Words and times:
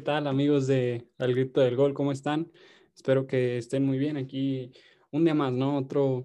tal 0.00 0.26
amigos 0.26 0.66
de 0.66 1.06
Al 1.18 1.34
Grito 1.34 1.60
del 1.60 1.76
Gol? 1.76 1.94
¿Cómo 1.94 2.12
están? 2.12 2.50
Espero 2.94 3.26
que 3.26 3.58
estén 3.58 3.84
muy 3.84 3.98
bien 3.98 4.16
aquí. 4.16 4.72
Un 5.10 5.24
día 5.24 5.34
más, 5.34 5.52
¿no? 5.52 5.76
Otro, 5.76 6.24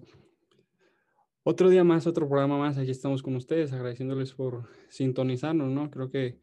otro 1.42 1.70
día 1.70 1.84
más, 1.84 2.06
otro 2.06 2.28
programa 2.28 2.58
más. 2.58 2.78
Aquí 2.78 2.90
estamos 2.90 3.22
con 3.22 3.36
ustedes, 3.36 3.72
agradeciéndoles 3.72 4.32
por 4.32 4.68
sintonizarnos, 4.88 5.70
¿no? 5.70 5.90
Creo 5.90 6.10
que 6.10 6.40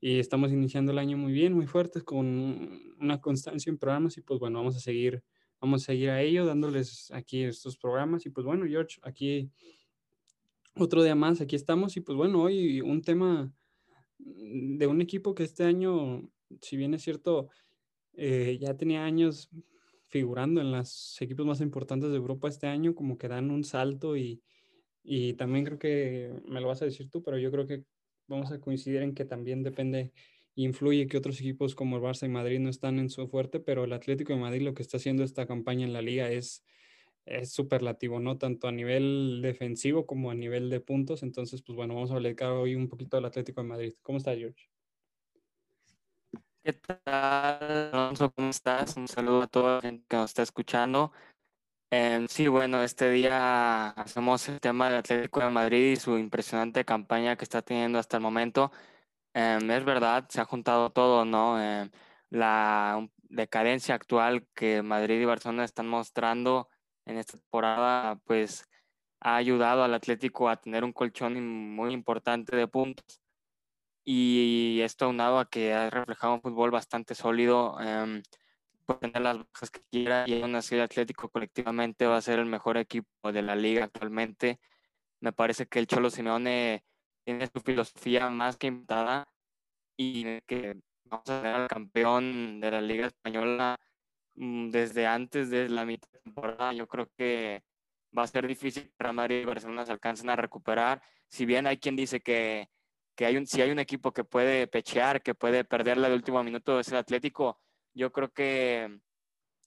y 0.00 0.18
estamos 0.18 0.52
iniciando 0.52 0.92
el 0.92 0.98
año 0.98 1.16
muy 1.16 1.32
bien, 1.32 1.52
muy 1.52 1.66
fuertes, 1.66 2.02
con 2.02 2.80
una 3.00 3.20
constancia 3.20 3.70
en 3.70 3.78
programas 3.78 4.16
y 4.16 4.20
pues 4.20 4.38
bueno, 4.38 4.58
vamos 4.58 4.76
a 4.76 4.80
seguir, 4.80 5.22
vamos 5.60 5.82
a 5.82 5.86
seguir 5.86 6.10
a 6.10 6.22
ello, 6.22 6.44
dándoles 6.44 7.10
aquí 7.12 7.42
estos 7.42 7.76
programas 7.76 8.26
y 8.26 8.30
pues 8.30 8.46
bueno, 8.46 8.66
George, 8.66 8.98
aquí 9.02 9.50
otro 10.76 11.02
día 11.02 11.14
más, 11.14 11.40
aquí 11.40 11.56
estamos 11.56 11.96
y 11.96 12.00
pues 12.00 12.16
bueno, 12.16 12.42
hoy 12.42 12.80
un 12.82 13.02
tema 13.02 13.52
de 14.18 14.86
un 14.86 15.00
equipo 15.00 15.34
que 15.34 15.44
este 15.44 15.64
año, 15.64 16.30
si 16.60 16.76
bien 16.76 16.94
es 16.94 17.02
cierto, 17.02 17.48
eh, 18.14 18.58
ya 18.60 18.76
tenía 18.76 19.04
años 19.04 19.50
figurando 20.08 20.60
en 20.60 20.72
los 20.72 21.20
equipos 21.20 21.46
más 21.46 21.60
importantes 21.60 22.10
de 22.10 22.16
Europa 22.16 22.48
este 22.48 22.66
año, 22.66 22.94
como 22.94 23.18
que 23.18 23.28
dan 23.28 23.50
un 23.50 23.64
salto 23.64 24.16
y, 24.16 24.42
y 25.02 25.34
también 25.34 25.64
creo 25.64 25.78
que, 25.78 26.32
me 26.46 26.60
lo 26.60 26.68
vas 26.68 26.82
a 26.82 26.86
decir 26.86 27.10
tú, 27.10 27.22
pero 27.22 27.38
yo 27.38 27.50
creo 27.50 27.66
que 27.66 27.84
vamos 28.26 28.50
a 28.52 28.60
coincidir 28.60 29.02
en 29.02 29.14
que 29.14 29.24
también 29.24 29.62
depende, 29.62 30.12
influye 30.54 31.06
que 31.06 31.18
otros 31.18 31.40
equipos 31.40 31.74
como 31.74 31.96
el 31.96 32.02
Barça 32.02 32.26
y 32.26 32.28
Madrid 32.28 32.58
no 32.60 32.70
están 32.70 32.98
en 32.98 33.10
su 33.10 33.28
fuerte, 33.28 33.60
pero 33.60 33.84
el 33.84 33.92
Atlético 33.92 34.32
de 34.32 34.40
Madrid 34.40 34.62
lo 34.62 34.74
que 34.74 34.82
está 34.82 34.96
haciendo 34.96 35.22
esta 35.22 35.46
campaña 35.46 35.84
en 35.84 35.92
la 35.92 36.02
liga 36.02 36.30
es, 36.30 36.64
es 37.24 37.52
superlativo, 37.52 38.20
¿no? 38.20 38.38
Tanto 38.38 38.68
a 38.68 38.72
nivel 38.72 39.40
defensivo 39.42 40.06
como 40.06 40.30
a 40.30 40.34
nivel 40.34 40.70
de 40.70 40.80
puntos. 40.80 41.22
Entonces, 41.22 41.62
pues 41.62 41.76
bueno, 41.76 41.94
vamos 41.94 42.10
a 42.10 42.14
hablar 42.14 42.36
hoy 42.44 42.74
un 42.74 42.88
poquito 42.88 43.16
del 43.16 43.26
Atlético 43.26 43.62
de 43.62 43.68
Madrid. 43.68 43.94
¿Cómo 44.02 44.18
está, 44.18 44.34
George? 44.34 44.75
¿Qué 46.66 46.72
tal, 46.72 47.90
Alonso? 47.92 48.32
¿Cómo 48.32 48.50
estás? 48.50 48.96
Un 48.96 49.06
saludo 49.06 49.42
a 49.42 49.46
toda 49.46 49.76
la 49.76 49.82
gente 49.82 50.04
que 50.08 50.16
nos 50.16 50.30
está 50.30 50.42
escuchando. 50.42 51.12
Em, 51.90 52.26
sí, 52.28 52.48
bueno, 52.48 52.82
este 52.82 53.08
día 53.10 53.90
hacemos 53.90 54.48
el 54.48 54.60
tema 54.60 54.88
del 54.88 54.98
Atlético 54.98 55.40
de 55.40 55.50
Madrid 55.50 55.92
y 55.92 55.96
su 55.96 56.18
impresionante 56.18 56.84
campaña 56.84 57.36
que 57.36 57.44
está 57.44 57.62
teniendo 57.62 58.00
hasta 58.00 58.16
el 58.16 58.24
momento. 58.24 58.72
Em, 59.34 59.70
es 59.70 59.84
verdad, 59.84 60.26
se 60.28 60.40
ha 60.40 60.44
juntado 60.44 60.90
todo, 60.90 61.24
¿no? 61.24 61.62
Em, 61.62 61.90
la 62.30 63.08
decadencia 63.28 63.94
actual 63.94 64.48
que 64.54 64.82
Madrid 64.82 65.20
y 65.20 65.24
Barcelona 65.24 65.64
están 65.64 65.86
mostrando 65.88 66.68
en 67.04 67.18
esta 67.18 67.38
temporada, 67.38 68.16
pues 68.26 68.68
ha 69.20 69.36
ayudado 69.36 69.84
al 69.84 69.94
Atlético 69.94 70.48
a 70.48 70.56
tener 70.60 70.84
un 70.84 70.92
colchón 70.92 71.74
muy 71.76 71.92
importante 71.92 72.56
de 72.56 72.68
puntos. 72.68 73.20
Y 74.08 74.80
esto 74.82 75.06
aunado 75.06 75.40
a 75.40 75.50
que 75.50 75.74
ha 75.74 75.90
reflejado 75.90 76.34
un 76.34 76.40
fútbol 76.40 76.70
bastante 76.70 77.16
sólido, 77.16 77.76
eh, 77.80 78.22
puede 78.86 79.00
tener 79.00 79.20
las 79.20 79.38
bajas 79.38 79.70
que 79.70 79.80
quiera 79.90 80.24
y 80.28 80.40
aún 80.42 80.54
así 80.54 80.76
el 80.76 80.82
Atlético 80.82 81.28
colectivamente 81.28 82.06
va 82.06 82.16
a 82.16 82.22
ser 82.22 82.38
el 82.38 82.46
mejor 82.46 82.76
equipo 82.76 83.32
de 83.32 83.42
la 83.42 83.56
liga 83.56 83.84
actualmente. 83.84 84.60
Me 85.20 85.32
parece 85.32 85.66
que 85.66 85.80
el 85.80 85.88
Cholo 85.88 86.10
Simeone 86.10 86.84
tiene 87.24 87.48
su 87.48 87.60
filosofía 87.60 88.30
más 88.30 88.56
que 88.56 88.68
invitada 88.68 89.26
y 89.96 90.40
que 90.42 90.76
vamos 91.04 91.28
a 91.28 91.42
tener 91.42 91.56
al 91.56 91.68
campeón 91.68 92.60
de 92.60 92.70
la 92.70 92.80
liga 92.80 93.08
española 93.08 93.76
mm, 94.36 94.70
desde 94.70 95.06
antes 95.06 95.50
de 95.50 95.68
la 95.68 95.84
mitad 95.84 96.08
de 96.12 96.20
temporada. 96.20 96.72
Yo 96.72 96.86
creo 96.86 97.10
que 97.16 97.64
va 98.16 98.22
a 98.22 98.26
ser 98.28 98.46
difícil 98.46 98.92
para 98.96 99.12
Madrid 99.12 99.42
y 99.42 99.44
Barcelona 99.46 99.84
se 99.84 99.92
alcancen 99.92 100.30
a 100.30 100.36
recuperar. 100.36 101.02
Si 101.28 101.44
bien 101.44 101.66
hay 101.66 101.78
quien 101.78 101.96
dice 101.96 102.20
que, 102.20 102.68
que 103.16 103.26
hay 103.26 103.36
un, 103.36 103.46
si 103.46 103.62
hay 103.62 103.70
un 103.70 103.80
equipo 103.80 104.12
que 104.12 104.24
puede 104.24 104.68
pechear, 104.68 105.22
que 105.22 105.34
puede 105.34 105.64
perderla 105.64 106.08
de 106.08 106.14
último 106.14 106.44
minuto, 106.44 106.78
es 106.78 106.88
el 106.88 106.98
Atlético 106.98 107.58
yo 107.96 108.12
creo 108.12 108.30
que, 108.30 109.00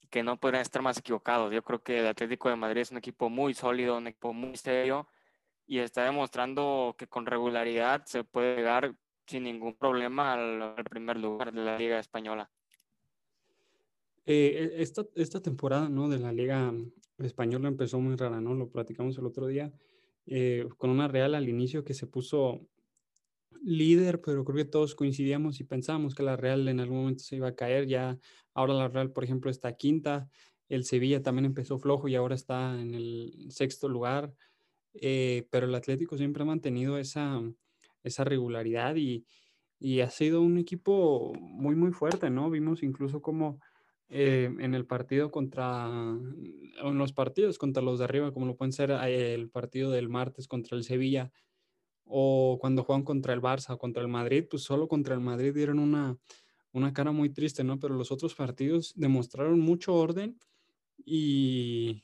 que 0.08 0.22
no 0.22 0.38
podrían 0.38 0.62
estar 0.62 0.80
más 0.82 0.96
equivocados. 0.96 1.52
Yo 1.52 1.62
creo 1.62 1.82
que 1.82 1.98
el 1.98 2.06
Atlético 2.06 2.48
de 2.48 2.56
Madrid 2.56 2.82
es 2.82 2.92
un 2.92 2.98
equipo 2.98 3.28
muy 3.28 3.54
sólido, 3.54 3.98
un 3.98 4.06
equipo 4.06 4.32
muy 4.32 4.56
serio 4.56 5.08
y 5.66 5.78
está 5.78 6.04
demostrando 6.04 6.94
que 6.96 7.08
con 7.08 7.26
regularidad 7.26 8.04
se 8.06 8.22
puede 8.24 8.56
llegar 8.56 8.94
sin 9.26 9.44
ningún 9.44 9.74
problema 9.74 10.32
al, 10.32 10.74
primer 10.84 11.18
lugar 11.18 11.52
de 11.52 11.60
la 11.60 11.76
Liga 11.76 11.98
Española. 11.98 12.50
Eh, 14.26 14.74
e, 14.76 14.82
esta, 14.82 15.04
esta, 15.16 15.40
temporada 15.40 15.88
¿no? 15.88 16.08
de 16.08 16.18
la 16.20 16.32
Liga 16.32 16.72
Española 17.18 17.68
empezó 17.68 17.98
muy 17.98 18.14
rara, 18.14 18.40
¿no? 18.40 18.54
Lo 18.54 18.68
platicamos 18.68 19.18
el 19.18 19.26
otro 19.26 19.48
día, 19.48 19.72
eh, 20.26 20.68
con 20.76 20.90
una 20.90 21.08
Real 21.08 21.34
al 21.34 21.48
inicio 21.48 21.84
que 21.84 21.94
se 21.94 22.06
puso 22.06 22.60
líder, 23.62 24.20
pero 24.20 24.44
creo 24.44 24.56
que 24.56 24.64
todos 24.64 24.94
coincidíamos 24.94 25.60
y 25.60 25.64
pensábamos 25.64 26.14
que 26.14 26.22
la 26.22 26.36
Real 26.36 26.68
en 26.68 26.80
algún 26.80 26.98
momento 26.98 27.22
se 27.24 27.36
iba 27.36 27.48
a 27.48 27.54
caer. 27.54 27.86
Ya 27.86 28.18
ahora 28.54 28.74
la 28.74 28.88
Real, 28.88 29.12
por 29.12 29.24
ejemplo, 29.24 29.50
está 29.50 29.76
quinta. 29.76 30.28
El 30.68 30.84
Sevilla 30.84 31.22
también 31.22 31.46
empezó 31.46 31.78
flojo 31.78 32.08
y 32.08 32.14
ahora 32.14 32.34
está 32.34 32.80
en 32.80 32.94
el 32.94 33.48
sexto 33.50 33.88
lugar. 33.88 34.32
Eh, 34.94 35.46
pero 35.50 35.66
el 35.66 35.74
Atlético 35.74 36.16
siempre 36.16 36.42
ha 36.42 36.46
mantenido 36.46 36.98
esa, 36.98 37.40
esa 38.02 38.24
regularidad 38.24 38.96
y, 38.96 39.24
y, 39.78 40.00
ha 40.00 40.10
sido 40.10 40.42
un 40.42 40.58
equipo 40.58 41.32
muy, 41.38 41.76
muy 41.76 41.92
fuerte, 41.92 42.28
¿no? 42.28 42.50
Vimos 42.50 42.82
incluso 42.82 43.22
como 43.22 43.60
eh, 44.08 44.52
en 44.58 44.74
el 44.74 44.86
partido 44.86 45.30
contra, 45.30 45.86
en 45.86 46.98
los 46.98 47.12
partidos 47.12 47.58
contra 47.58 47.82
los 47.82 48.00
de 48.00 48.06
arriba, 48.06 48.32
como 48.32 48.46
lo 48.46 48.56
pueden 48.56 48.72
ser 48.72 48.90
eh, 48.90 49.34
el 49.34 49.48
partido 49.48 49.92
del 49.92 50.08
martes 50.08 50.48
contra 50.48 50.76
el 50.76 50.82
Sevilla, 50.82 51.30
o 52.10 52.58
cuando 52.60 52.82
juegan 52.84 53.04
contra 53.04 53.32
el 53.32 53.40
Barça 53.40 53.74
o 53.74 53.78
contra 53.78 54.02
el 54.02 54.08
Madrid, 54.08 54.44
pues 54.50 54.62
solo 54.62 54.88
contra 54.88 55.14
el 55.14 55.20
Madrid 55.20 55.54
dieron 55.54 55.78
una, 55.78 56.18
una 56.72 56.92
cara 56.92 57.12
muy 57.12 57.30
triste, 57.30 57.64
¿no? 57.64 57.78
Pero 57.78 57.94
los 57.94 58.10
otros 58.12 58.34
partidos 58.34 58.92
demostraron 58.96 59.60
mucho 59.60 59.94
orden 59.94 60.38
y, 61.04 62.02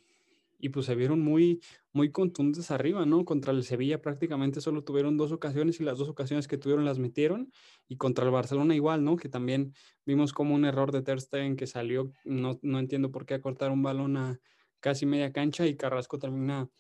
y 0.59 0.69
pues 0.71 0.87
se 0.87 0.95
vieron 0.95 1.21
muy, 1.21 1.61
muy 1.93 2.11
contundentes 2.11 2.71
arriba, 2.71 3.05
¿no? 3.05 3.25
Contra 3.25 3.53
el 3.53 3.65
Sevilla 3.65 4.01
prácticamente 4.01 4.61
solo 4.61 4.85
tuvieron 4.85 5.17
dos 5.17 5.33
ocasiones 5.33 5.81
y 5.81 5.85
las 5.85 5.99
dos 5.99 6.09
ocasiones 6.09 6.49
que 6.49 6.59
tuvieron 6.59 6.85
las 6.85 6.99
metieron 6.99 7.53
y 7.89 7.97
contra 7.97 8.25
el 8.25 8.31
Barcelona 8.31 8.75
igual, 8.75 9.05
¿no? 9.05 9.17
Que 9.17 9.29
también 9.29 9.75
vimos 10.05 10.33
como 10.33 10.55
un 10.55 10.65
error 10.65 10.93
de 10.93 11.03
Ter 11.03 11.21
Stegen 11.21 11.57
que 11.57 11.67
salió, 11.67 12.13
no, 12.25 12.59
no 12.63 12.79
entiendo 12.79 13.11
por 13.11 13.27
qué 13.27 13.35
acortar 13.35 13.71
un 13.71 13.83
balón 13.83 14.17
a 14.17 14.41
casi 14.81 15.07
media 15.07 15.33
cancha 15.33 15.67
y 15.67 15.77
Carrasco 15.77 16.19
termina 16.19 16.71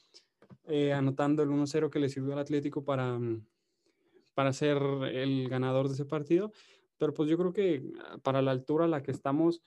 eh, 0.67 0.93
anotando 0.93 1.43
el 1.43 1.51
1-0 1.51 1.91
que 1.91 1.99
le 1.99 2.09
sirvió 2.09 2.33
al 2.33 2.41
Atlético 2.41 2.85
para, 2.85 3.19
mm, 3.19 3.47
para 4.35 4.53
ser 4.53 4.79
el 5.13 5.49
ganador 5.49 5.89
de 5.89 5.95
ese 5.95 6.05
partido. 6.05 6.53
Pero 6.99 7.15
pues 7.15 7.29
yo 7.29 7.37
creo 7.37 7.53
que 7.53 7.93
ah, 8.01 8.19
para 8.23 8.43
la 8.43 8.51
altura 8.51 8.87
a 8.87 8.89
la 8.89 9.03
que 9.03 9.11
estamos, 9.11 9.63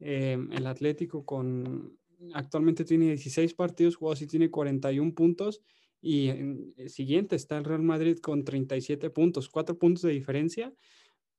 eh, 0.00 0.38
el 0.52 0.66
Atlético 0.66 1.24
con 1.24 1.98
actualmente 2.34 2.84
tiene 2.84 3.06
16 3.06 3.54
partidos 3.54 3.96
jugados 3.96 4.22
y 4.22 4.26
tiene 4.26 4.50
41 4.50 5.14
puntos. 5.14 5.62
Y 6.00 6.28
en 6.28 6.74
el 6.76 6.90
siguiente 6.90 7.36
está 7.36 7.58
el 7.58 7.64
Real 7.64 7.82
Madrid 7.82 8.18
con 8.18 8.44
37 8.44 9.10
puntos, 9.10 9.48
4 9.48 9.78
puntos 9.78 10.02
de 10.02 10.12
diferencia, 10.12 10.72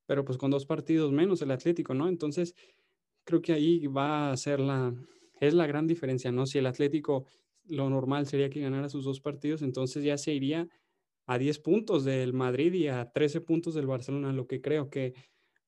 pero 0.06 0.24
pues 0.24 0.36
con 0.36 0.50
dos 0.50 0.66
partidos 0.66 1.12
menos 1.12 1.40
el 1.40 1.50
Atlético, 1.50 1.94
¿no? 1.94 2.08
Entonces, 2.08 2.54
creo 3.24 3.40
que 3.40 3.52
ahí 3.52 3.86
va 3.86 4.32
a 4.32 4.36
ser 4.36 4.60
la, 4.60 4.94
es 5.40 5.54
la 5.54 5.66
gran 5.66 5.86
diferencia, 5.86 6.30
¿no? 6.30 6.46
Si 6.46 6.58
el 6.58 6.66
Atlético 6.66 7.24
lo 7.70 7.88
normal 7.88 8.26
sería 8.26 8.50
que 8.50 8.60
ganara 8.60 8.88
sus 8.88 9.04
dos 9.04 9.20
partidos, 9.20 9.62
entonces 9.62 10.04
ya 10.04 10.18
se 10.18 10.34
iría 10.34 10.68
a 11.26 11.38
10 11.38 11.60
puntos 11.60 12.04
del 12.04 12.32
Madrid 12.32 12.72
y 12.74 12.88
a 12.88 13.10
13 13.12 13.40
puntos 13.40 13.74
del 13.74 13.86
Barcelona, 13.86 14.32
lo 14.32 14.46
que 14.46 14.60
creo 14.60 14.90
que 14.90 15.14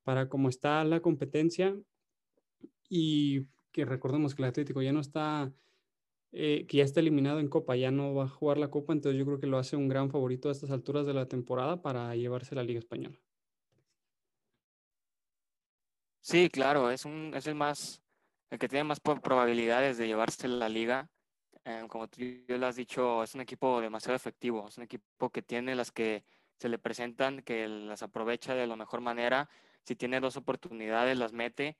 para 0.02 0.28
cómo 0.28 0.49
está 0.49 0.82
la 0.84 1.00
competencia 1.00 1.76
y 2.88 3.46
que 3.70 3.84
recordemos 3.84 4.34
que 4.34 4.43
el 4.43 4.49
Atlético 4.49 4.82
ya 4.82 4.93
no 4.93 5.00
está, 5.00 5.52
eh, 6.32 6.66
que 6.66 6.78
ya 6.78 6.84
está 6.84 7.00
eliminado 7.00 7.38
en 7.38 7.49
Copa, 7.49 7.76
ya 7.76 7.93
no 7.93 8.12
va 8.12 8.25
a 8.25 8.28
jugar 8.28 8.58
la 8.58 8.70
Copa, 8.70 8.93
entonces 8.93 9.19
yo 9.19 9.25
creo 9.25 9.38
que 9.38 9.46
lo 9.46 9.58
hace 9.58 9.76
un 9.76 9.88
gran 9.88 10.10
favorito 10.10 10.48
a 10.48 10.52
estas 10.52 10.70
alturas 10.72 11.06
de 11.06 11.14
la 11.14 11.28
temporada 11.28 11.81
para 11.81 12.14
llevarse 12.16 12.56
la 12.56 12.64
Liga 12.64 12.81
Española. 12.81 13.19
Sí, 16.20 16.48
claro, 16.50 16.90
es, 16.90 17.05
un, 17.05 17.32
es 17.34 17.46
el 17.46 17.55
más, 17.55 18.02
el 18.50 18.58
que 18.58 18.69
tiene 18.69 18.84
más 18.84 19.00
probabilidades 19.00 19.96
de 19.98 20.06
llevarse 20.06 20.48
la 20.48 20.69
liga 20.69 21.08
Em, 21.64 21.86
como 21.86 22.08
tú 22.08 22.20
lo 22.48 22.66
has 22.66 22.76
dicho, 22.76 23.22
es 23.22 23.34
un 23.34 23.40
equipo 23.40 23.80
demasiado 23.80 24.16
efectivo, 24.16 24.66
es 24.68 24.78
un 24.78 24.84
equipo 24.84 25.30
que 25.30 25.42
tiene 25.42 25.76
las 25.76 25.92
que 25.92 26.24
se 26.58 26.68
le 26.68 26.78
presentan, 26.78 27.42
que 27.42 27.68
las 27.68 28.02
aprovecha 28.02 28.54
de 28.54 28.66
la 28.66 28.76
mejor 28.76 29.00
manera. 29.00 29.48
Si 29.84 29.96
tiene 29.96 30.20
dos 30.20 30.36
oportunidades, 30.36 31.16
las 31.16 31.32
mete. 31.32 31.78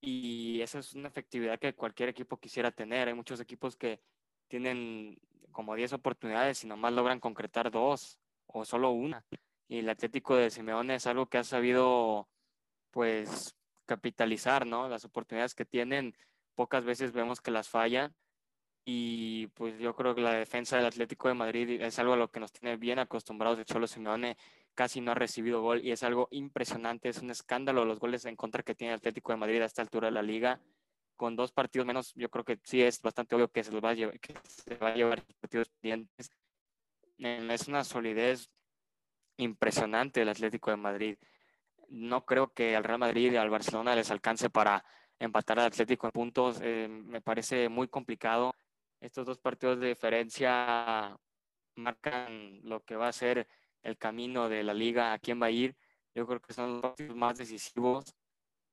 Y 0.00 0.60
esa 0.62 0.80
es 0.80 0.94
una 0.94 1.08
efectividad 1.08 1.58
que 1.58 1.74
cualquier 1.74 2.08
equipo 2.08 2.38
quisiera 2.38 2.70
tener. 2.72 3.08
Hay 3.08 3.14
muchos 3.14 3.40
equipos 3.40 3.76
que 3.76 4.00
tienen 4.48 5.18
como 5.52 5.74
10 5.74 5.92
oportunidades 5.94 6.64
y 6.64 6.66
nomás 6.68 6.92
logran 6.92 7.20
concretar 7.20 7.70
dos 7.70 8.18
o 8.46 8.64
solo 8.64 8.90
una. 8.90 9.24
Y 9.68 9.78
el 9.78 9.88
Atlético 9.88 10.36
de 10.36 10.50
Simeone 10.50 10.94
es 10.96 11.06
algo 11.06 11.26
que 11.26 11.38
ha 11.38 11.44
sabido, 11.44 12.28
pues, 12.90 13.56
capitalizar, 13.86 14.66
¿no? 14.66 14.88
Las 14.88 15.04
oportunidades 15.04 15.54
que 15.54 15.64
tienen, 15.64 16.16
pocas 16.54 16.84
veces 16.84 17.12
vemos 17.12 17.40
que 17.40 17.50
las 17.50 17.68
fallan 17.68 18.14
y 18.90 19.48
pues 19.48 19.78
yo 19.78 19.94
creo 19.94 20.14
que 20.14 20.22
la 20.22 20.32
defensa 20.32 20.78
del 20.78 20.86
Atlético 20.86 21.28
de 21.28 21.34
Madrid 21.34 21.82
es 21.82 21.98
algo 21.98 22.14
a 22.14 22.16
lo 22.16 22.30
que 22.30 22.40
nos 22.40 22.52
tiene 22.52 22.78
bien 22.78 22.98
acostumbrados 22.98 23.58
de 23.58 23.66
Cholo 23.66 23.86
Simeone, 23.86 24.38
casi 24.74 25.02
no 25.02 25.10
ha 25.10 25.14
recibido 25.14 25.60
gol 25.60 25.84
y 25.84 25.92
es 25.92 26.02
algo 26.02 26.26
impresionante, 26.30 27.10
es 27.10 27.20
un 27.20 27.30
escándalo 27.30 27.84
los 27.84 28.00
goles 28.00 28.24
en 28.24 28.34
contra 28.34 28.62
que 28.62 28.74
tiene 28.74 28.94
el 28.94 28.96
Atlético 28.96 29.32
de 29.32 29.36
Madrid 29.36 29.60
a 29.60 29.66
esta 29.66 29.82
altura 29.82 30.06
de 30.06 30.12
la 30.12 30.22
liga. 30.22 30.58
Con 31.16 31.36
dos 31.36 31.52
partidos 31.52 31.84
menos, 31.86 32.14
yo 32.14 32.30
creo 32.30 32.46
que 32.46 32.60
sí 32.64 32.80
es 32.80 33.02
bastante 33.02 33.34
obvio 33.34 33.52
que 33.52 33.62
se, 33.62 33.72
los 33.72 33.84
va, 33.84 33.90
a 33.90 33.92
llevar, 33.92 34.18
que 34.20 34.32
a 34.80 34.94
llevar 34.94 35.22
partidos 35.38 35.68
pendientes. 35.68 36.30
Es 37.18 37.68
una 37.68 37.84
solidez 37.84 38.48
impresionante 39.36 40.22
el 40.22 40.30
Atlético 40.30 40.70
de 40.70 40.78
Madrid. 40.78 41.18
No 41.90 42.24
creo 42.24 42.54
que 42.54 42.74
al 42.74 42.84
Real 42.84 43.00
Madrid 43.00 43.32
y 43.32 43.36
al 43.36 43.50
Barcelona 43.50 43.94
les 43.94 44.10
alcance 44.10 44.48
para 44.48 44.82
empatar 45.18 45.58
al 45.58 45.66
Atlético 45.66 46.06
en 46.06 46.12
puntos. 46.12 46.58
Eh, 46.62 46.88
me 46.88 47.20
parece 47.20 47.68
muy 47.68 47.88
complicado. 47.88 48.54
Estos 49.00 49.26
dos 49.26 49.38
partidos 49.38 49.78
de 49.80 49.88
diferencia 49.88 51.18
marcan 51.76 52.60
lo 52.62 52.84
que 52.84 52.96
va 52.96 53.08
a 53.08 53.12
ser 53.12 53.48
el 53.82 53.96
camino 53.96 54.48
de 54.48 54.62
la 54.62 54.74
liga, 54.74 55.12
a 55.12 55.18
quién 55.18 55.40
va 55.40 55.46
a 55.46 55.50
ir. 55.50 55.76
Yo 56.14 56.26
creo 56.26 56.40
que 56.40 56.52
son 56.52 56.74
los 56.74 56.82
partidos 56.82 57.16
más 57.16 57.38
decisivos 57.38 58.14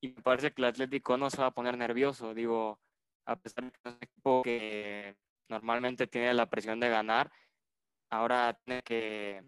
y 0.02 0.10
me 0.10 0.22
parece 0.22 0.52
que 0.52 0.62
el 0.62 0.68
Atlético 0.68 1.18
no 1.18 1.30
se 1.30 1.42
va 1.42 1.48
a 1.48 1.54
poner 1.54 1.78
nervioso. 1.78 2.34
Digo, 2.34 2.80
a 3.26 3.36
pesar 3.36 3.66
de 3.66 3.72
que 3.72 3.78
es 3.78 3.86
un 3.86 3.98
equipo 4.02 4.42
que 4.44 5.16
normalmente 5.48 6.08
tiene 6.08 6.34
la 6.34 6.50
presión 6.50 6.80
de 6.80 6.90
ganar, 6.90 7.32
ahora 8.10 8.54
tiene 8.66 8.82
que 8.82 9.44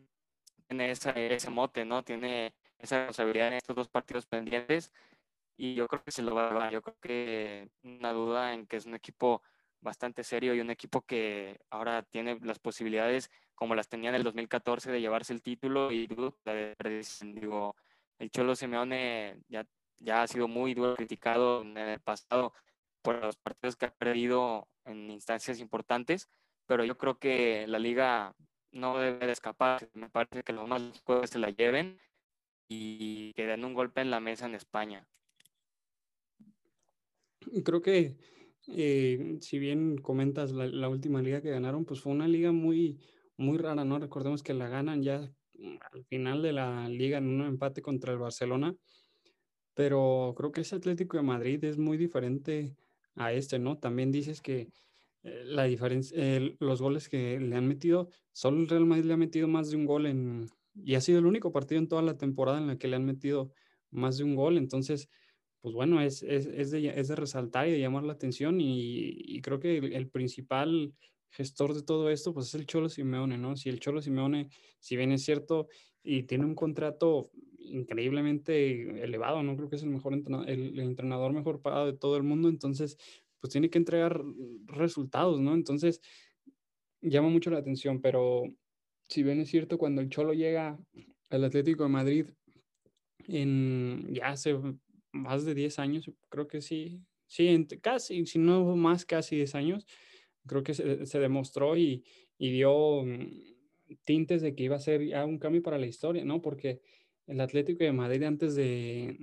tiene 0.67 0.91
ese 0.91 1.49
mote, 1.49 1.85
¿no? 1.85 2.03
Tiene 2.03 2.53
esa 2.77 2.97
responsabilidad 2.97 3.47
en 3.47 3.53
estos 3.55 3.75
dos 3.75 3.87
partidos 3.87 4.25
pendientes 4.25 4.91
y 5.55 5.75
yo 5.75 5.87
creo 5.87 6.03
que 6.03 6.11
se 6.11 6.21
lo 6.21 6.35
va 6.35 6.49
a 6.49 6.53
dar. 6.53 6.71
Yo 6.71 6.81
creo 6.81 6.97
que 6.99 7.69
una 7.83 8.11
duda 8.11 8.53
en 8.53 8.67
que 8.67 8.77
es 8.77 8.85
un 8.85 8.95
equipo 8.95 9.41
bastante 9.81 10.23
serio 10.23 10.53
y 10.53 10.59
un 10.59 10.69
equipo 10.69 11.01
que 11.01 11.59
ahora 11.69 12.03
tiene 12.03 12.39
las 12.41 12.59
posibilidades 12.59 13.29
como 13.55 13.75
las 13.75 13.89
tenía 13.89 14.09
en 14.09 14.15
el 14.15 14.23
2014 14.23 14.91
de 14.91 15.01
llevarse 15.01 15.33
el 15.33 15.41
título 15.41 15.91
y 15.91 16.07
digo, 16.07 16.37
el 18.19 18.29
Cholo 18.29 18.55
Simeone 18.55 19.39
ya, 19.47 19.65
ya 19.97 20.21
ha 20.21 20.27
sido 20.27 20.47
muy 20.47 20.73
duro 20.73 20.95
criticado 20.95 21.63
en 21.63 21.77
el 21.77 21.99
pasado 21.99 22.53
por 23.01 23.19
los 23.21 23.35
partidos 23.37 23.75
que 23.75 23.87
ha 23.87 23.95
perdido 23.95 24.67
en 24.85 25.09
instancias 25.09 25.59
importantes, 25.59 26.29
pero 26.67 26.85
yo 26.85 26.97
creo 26.97 27.17
que 27.17 27.65
la 27.67 27.79
liga 27.79 28.35
no 28.71 28.99
debe 28.99 29.25
de 29.25 29.31
escapar, 29.31 29.89
me 29.93 30.09
parece 30.09 30.43
que 30.43 30.53
los 30.53 30.67
más 30.67 30.81
juegos 31.03 31.29
se 31.31 31.39
la 31.39 31.49
lleven 31.49 31.99
y 32.67 33.33
que 33.33 33.47
den 33.47 33.65
un 33.65 33.73
golpe 33.73 34.01
en 34.01 34.11
la 34.11 34.19
mesa 34.19 34.45
en 34.45 34.55
España. 34.55 35.07
Creo 37.63 37.81
que 37.81 38.17
eh, 38.67 39.37
si 39.41 39.59
bien 39.59 39.97
comentas 39.97 40.51
la, 40.51 40.67
la, 40.67 40.89
última 40.89 41.21
liga 41.21 41.41
que 41.41 41.51
ganaron, 41.51 41.85
pues 41.85 42.01
fue 42.01 42.11
una 42.11 42.27
liga 42.27 42.51
muy, 42.51 42.99
muy 43.37 43.57
rara, 43.57 43.85
¿no? 43.85 43.99
Recordemos 43.99 44.43
que 44.43 44.53
la 44.53 44.67
ganan 44.67 45.03
ya 45.03 45.31
al 45.91 46.05
final 46.05 46.41
de 46.41 46.53
la 46.53 46.89
liga 46.89 47.17
en 47.17 47.27
un 47.27 47.41
empate 47.41 47.81
contra 47.81 48.13
el 48.13 48.19
Barcelona, 48.19 48.75
pero 49.73 50.33
creo 50.37 50.51
que 50.51 50.61
ese 50.61 50.75
Atlético 50.75 51.17
de 51.17 51.23
Madrid 51.23 51.63
es 51.63 51.77
muy 51.77 51.97
diferente 51.97 52.75
a 53.15 53.31
este, 53.33 53.59
¿no? 53.59 53.77
También 53.77 54.11
dices 54.11 54.41
que 54.41 54.69
eh, 55.23 55.43
la 55.45 55.63
diferencia, 55.63 56.17
los 56.59 56.81
goles 56.81 57.09
que 57.09 57.39
le 57.39 57.55
han 57.55 57.67
metido, 57.67 58.09
solo 58.31 58.59
el 58.59 58.69
Real 58.69 58.85
Madrid 58.85 59.05
le 59.05 59.13
ha 59.13 59.17
metido 59.17 59.47
más 59.47 59.69
de 59.69 59.77
un 59.77 59.85
gol 59.85 60.05
en, 60.05 60.47
y 60.75 60.95
ha 60.95 61.01
sido 61.01 61.19
el 61.19 61.25
único 61.25 61.51
partido 61.51 61.79
en 61.79 61.87
toda 61.87 62.01
la 62.01 62.17
temporada 62.17 62.59
en 62.59 62.67
la 62.67 62.77
que 62.77 62.87
le 62.87 62.95
han 62.95 63.05
metido 63.05 63.51
más 63.91 64.17
de 64.17 64.23
un 64.23 64.35
gol, 64.35 64.57
entonces, 64.57 65.09
pues 65.61 65.73
bueno, 65.73 66.01
es, 66.01 66.23
es, 66.23 66.45
es, 66.47 66.71
de, 66.71 66.87
es 66.87 67.07
de, 67.07 67.15
resaltar 67.15 67.67
y 67.67 67.71
de 67.71 67.79
llamar 67.79 68.03
la 68.03 68.13
atención 68.13 68.61
y, 68.61 69.41
creo 69.41 69.59
que 69.59 69.77
el, 69.77 69.93
el 69.93 70.09
principal 70.09 70.93
gestor 71.29 71.73
de 71.73 71.83
todo 71.83 72.09
esto, 72.09 72.33
pues 72.33 72.47
es 72.47 72.55
el 72.55 72.65
Cholo 72.65 72.89
Simeone, 72.89 73.37
¿no? 73.37 73.55
Si 73.55 73.69
el 73.69 73.79
Cholo 73.79 74.01
Simeone, 74.01 74.49
si 74.79 74.95
bien 74.95 75.11
es 75.11 75.23
cierto, 75.23 75.67
y 76.03 76.23
tiene 76.23 76.45
un 76.45 76.55
contrato 76.55 77.29
increíblemente 77.59 79.03
elevado, 79.03 79.43
¿no? 79.43 79.55
Creo 79.55 79.69
que 79.69 79.75
es 79.75 79.83
el 79.83 79.89
mejor 79.89 80.13
entrenador, 80.13 80.49
el, 80.49 80.79
entrenador 80.79 81.33
mejor 81.33 81.61
pagado 81.61 81.85
de 81.85 81.97
todo 81.97 82.17
el 82.17 82.23
mundo, 82.23 82.49
entonces, 82.49 82.97
pues 83.39 83.51
tiene 83.51 83.69
que 83.69 83.77
entregar 83.77 84.21
resultados, 84.65 85.39
¿no? 85.39 85.53
Entonces, 85.53 86.01
llama 87.01 87.29
mucho 87.29 87.51
la 87.51 87.59
atención, 87.59 88.01
pero 88.01 88.43
si 89.09 89.23
bien 89.23 89.39
es 89.39 89.49
cierto, 89.49 89.77
cuando 89.77 90.01
el 90.01 90.09
Cholo 90.09 90.33
llega 90.33 90.79
al 91.29 91.43
Atlético 91.43 91.83
de 91.83 91.89
Madrid, 91.89 92.25
en 93.27 94.07
ya 94.13 94.29
hace 94.29 94.55
más 95.17 95.45
de 95.45 95.53
10 95.53 95.79
años, 95.79 96.09
creo 96.29 96.47
que 96.47 96.61
sí, 96.61 97.01
sí, 97.27 97.67
casi, 97.81 98.25
si 98.25 98.39
no 98.39 98.75
más, 98.75 99.05
casi 99.05 99.35
10 99.35 99.55
años, 99.55 99.85
creo 100.45 100.63
que 100.63 100.73
se, 100.73 101.19
demostró 101.19 101.77
y, 101.77 102.03
dio 102.39 103.03
mm, 103.03 103.97
tintes 104.03 104.41
de 104.41 104.55
que 104.55 104.63
iba 104.63 104.75
a 104.75 104.79
ser 104.79 105.05
ya 105.05 105.25
un 105.25 105.39
cambio 105.39 105.61
para 105.61 105.77
la 105.77 105.85
historia, 105.85 106.23
¿no? 106.25 106.41
Porque 106.41 106.81
el 107.27 107.41
Atlético 107.41 107.83
de 107.83 107.91
Madrid 107.91 108.23
antes 108.23 108.55
de, 108.55 109.17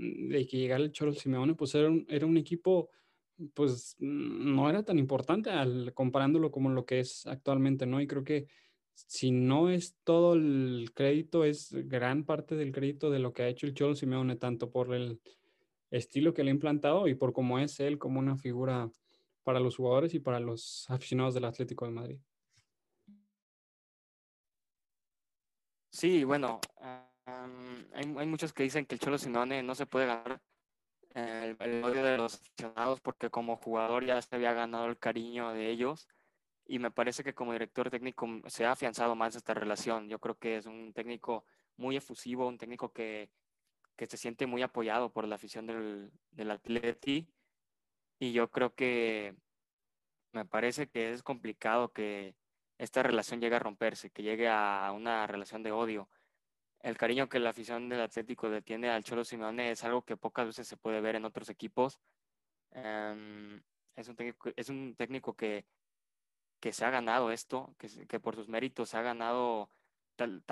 que 0.49 0.59
llegara 0.59 0.85
el 0.85 0.93
Cholo 0.93 1.13
Simeone, 1.13 1.55
pues 1.55 1.75
era 1.75 1.89
un, 1.89 2.07
era 2.09 2.27
un 2.27 2.37
equipo, 2.37 2.91
pues 3.55 3.97
no 3.99 4.69
era 4.71 4.83
tan 4.85 4.99
importante 4.99 5.51
al, 5.51 5.93
comparándolo 5.95 6.51
como 6.51 6.71
lo 6.71 6.85
que 6.85 7.01
es 7.01 7.27
actualmente, 7.27 7.87
¿no? 7.87 8.01
Y 8.01 8.07
creo 8.07 8.25
que 8.25 8.47
si 8.95 9.31
no 9.31 9.71
es 9.71 9.97
todo 10.05 10.35
el 10.35 10.91
crédito, 10.95 11.45
es 11.45 11.73
gran 11.89 12.25
parte 12.25 12.55
del 12.55 12.73
crédito 12.73 13.11
de 13.11 13.19
lo 13.19 13.33
que 13.33 13.43
ha 13.43 13.49
hecho 13.49 13.67
el 13.67 13.75
Cholo 13.75 13.95
Simeone, 13.95 14.37
tanto 14.37 14.71
por 14.71 14.95
el 14.95 15.21
estilo 15.97 16.35
que 16.35 16.43
le 16.43 16.51
ha 16.51 16.55
implantado 16.55 17.09
y 17.09 17.15
por 17.15 17.33
cómo 17.33 17.59
es 17.59 17.79
él 17.81 17.99
como 17.99 18.19
una 18.19 18.37
figura 18.37 18.91
para 19.45 19.61
los 19.61 19.77
jugadores 19.77 20.15
y 20.15 20.21
para 20.21 20.41
los 20.41 20.87
aficionados 20.89 21.35
del 21.35 21.45
Atlético 21.45 21.85
de 21.85 21.91
Madrid. 21.93 22.19
Sí, 25.91 26.25
bueno, 26.25 26.61
hay, 27.93 28.27
muchos 28.27 28.53
que 28.53 28.65
dicen 28.65 28.85
que 28.85 28.97
el 28.97 29.01
Cholo 29.01 29.17
Sinone 29.17 29.63
no 29.63 29.75
se 29.75 29.87
puede 29.87 30.07
ganar 30.07 30.43
el, 31.15 31.85
odio 31.85 32.03
de 32.03 32.17
los 32.17 32.35
aficionados 32.35 33.01
porque 33.01 33.31
como 33.31 33.57
jugador 33.57 34.05
ya 34.05 34.21
se 34.21 34.35
había 34.35 34.53
ganado 34.53 34.87
el 34.87 34.99
cariño 34.99 35.53
de 35.53 35.71
ellos 35.71 36.09
y 36.67 36.81
me 36.81 36.91
parece 36.91 37.23
que 37.23 37.35
como 37.35 37.53
director 37.53 37.91
técnico 37.91 38.27
se 38.49 38.65
ha 38.65 38.73
afianzado 38.73 39.15
más 39.15 39.37
esta 39.37 39.55
relación. 39.55 40.09
Yo 40.09 40.19
creo 40.19 40.37
que 40.37 40.57
es 40.57 40.67
un 40.67 40.93
técnico 40.93 41.45
muy 41.77 41.97
efusivo, 41.97 42.49
un 42.49 42.59
técnico 42.59 42.93
que, 42.93 43.31
que 43.97 44.07
se 44.07 44.17
siente 44.17 44.47
muy 44.47 44.63
apoyado 44.63 45.13
por 45.13 45.27
la 45.27 45.37
afición 45.37 45.67
del, 45.67 46.11
del 46.33 46.51
Atleti 46.51 47.29
y 48.19 48.33
yo 48.33 48.51
creo 48.51 48.75
que 48.75 49.37
me 50.33 50.45
parece 50.45 50.89
que 50.89 51.13
es 51.13 51.23
complicado 51.23 51.93
que 51.93 52.35
esta 52.79 53.03
relación 53.03 53.41
llegue 53.41 53.57
a 53.57 53.61
romperse, 53.61 54.11
que 54.11 54.23
llegue 54.23 54.49
a 54.49 54.91
una 54.95 55.27
relación 55.27 55.63
de 55.63 55.73
odio. 55.73 56.09
El 56.81 56.99
cariño 56.99 57.29
que 57.29 57.39
la 57.39 57.51
afición 57.51 57.89
del 57.89 58.01
Atlético 58.01 58.49
le 58.49 58.63
tiene 58.63 58.91
al 58.91 59.05
Cholo 59.05 59.25
Simeone 59.25 59.71
es 59.71 59.85
algo 59.85 60.03
que 60.05 60.17
pocas 60.17 60.47
veces 60.47 60.67
se 60.67 60.77
puede 60.77 61.01
ver 61.01 61.17
en 61.17 61.25
otros 61.25 61.49
equipos. 61.49 62.01
Em, 62.73 63.63
es, 63.95 64.09
un 64.09 64.17
técnico, 64.17 64.51
es 64.57 64.69
un 64.69 64.95
técnico 64.97 65.37
que, 65.37 65.65
que 66.61 66.73
se 66.73 66.85
ha 66.85 66.91
ganado 66.91 67.31
esto, 67.31 67.75
que, 67.79 67.89
que 68.07 68.21
por 68.21 68.35
sus 68.35 68.49
méritos 68.49 68.91
se 68.91 68.97
ha 68.99 69.03
ganado 69.03 69.71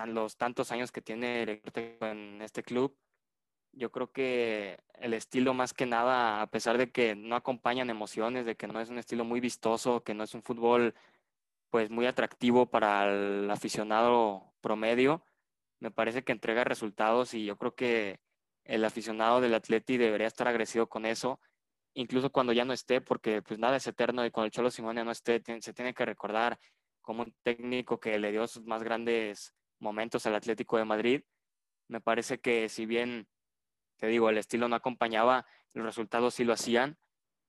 los 0.07 0.37
tantos 0.37 0.73
años 0.73 0.91
que 0.93 1.03
tiene 1.03 1.63
en 2.01 2.43
este 2.43 2.63
club 2.63 2.97
yo 3.73 3.91
creo 3.91 4.13
que 4.13 4.79
el 4.95 5.15
estilo 5.15 5.55
más 5.55 5.75
que 5.75 5.87
nada, 5.87 6.43
a 6.43 6.47
pesar 6.49 6.79
de 6.79 6.91
que 6.91 7.15
no 7.17 7.37
acompañan 7.37 7.91
emociones, 7.91 8.47
de 8.47 8.57
que 8.57 8.67
no 8.69 8.81
es 8.81 8.91
un 8.91 8.99
estilo 8.99 9.25
muy 9.25 9.41
vistoso, 9.41 10.03
que 10.05 10.15
no 10.15 10.25
es 10.25 10.35
un 10.35 10.43
fútbol 10.43 10.95
pues 11.71 11.91
muy 11.91 12.07
atractivo 12.07 12.67
para 12.71 13.11
el 13.11 13.51
aficionado 13.51 14.53
promedio, 14.61 15.25
me 15.81 15.91
parece 15.91 16.23
que 16.23 16.33
entrega 16.33 16.65
resultados 16.65 17.35
y 17.35 17.45
yo 17.45 17.57
creo 17.57 17.75
que 17.75 18.21
el 18.65 18.85
aficionado 18.85 19.41
del 19.41 19.55
Atleti 19.55 19.97
debería 19.97 20.29
estar 20.29 20.47
agradecido 20.47 20.89
con 20.89 21.07
eso, 21.07 21.41
incluso 21.95 22.31
cuando 22.31 22.53
ya 22.53 22.65
no 22.65 22.73
esté, 22.73 23.01
porque 23.01 23.43
pues 23.43 23.59
nada 23.59 23.77
es 23.77 23.87
eterno 23.87 24.25
y 24.25 24.31
cuando 24.31 24.47
el 24.47 24.53
Cholo 24.53 24.71
Simone 24.71 25.05
no 25.05 25.11
esté, 25.11 25.43
se 25.61 25.73
tiene 25.75 25.95
que 25.95 26.05
recordar 26.05 26.59
como 27.01 27.23
un 27.25 27.35
técnico 27.43 27.99
que 27.99 28.19
le 28.19 28.31
dio 28.31 28.47
sus 28.47 28.65
más 28.65 28.83
grandes 28.83 29.55
momentos 29.81 30.25
al 30.27 30.37
Atlético 30.37 30.77
de 30.77 30.85
Madrid. 30.85 31.23
Me 31.89 32.01
parece 32.01 32.39
que 32.41 32.69
si 32.69 32.87
bien 32.87 33.27
te 34.03 34.09
digo, 34.09 34.29
el 34.29 34.39
estilo 34.39 34.67
no 34.69 34.75
acompañaba, 34.75 35.47
los 35.75 35.87
resultados 35.87 36.35
sí 36.35 36.43
lo 36.43 36.53
hacían 36.53 36.99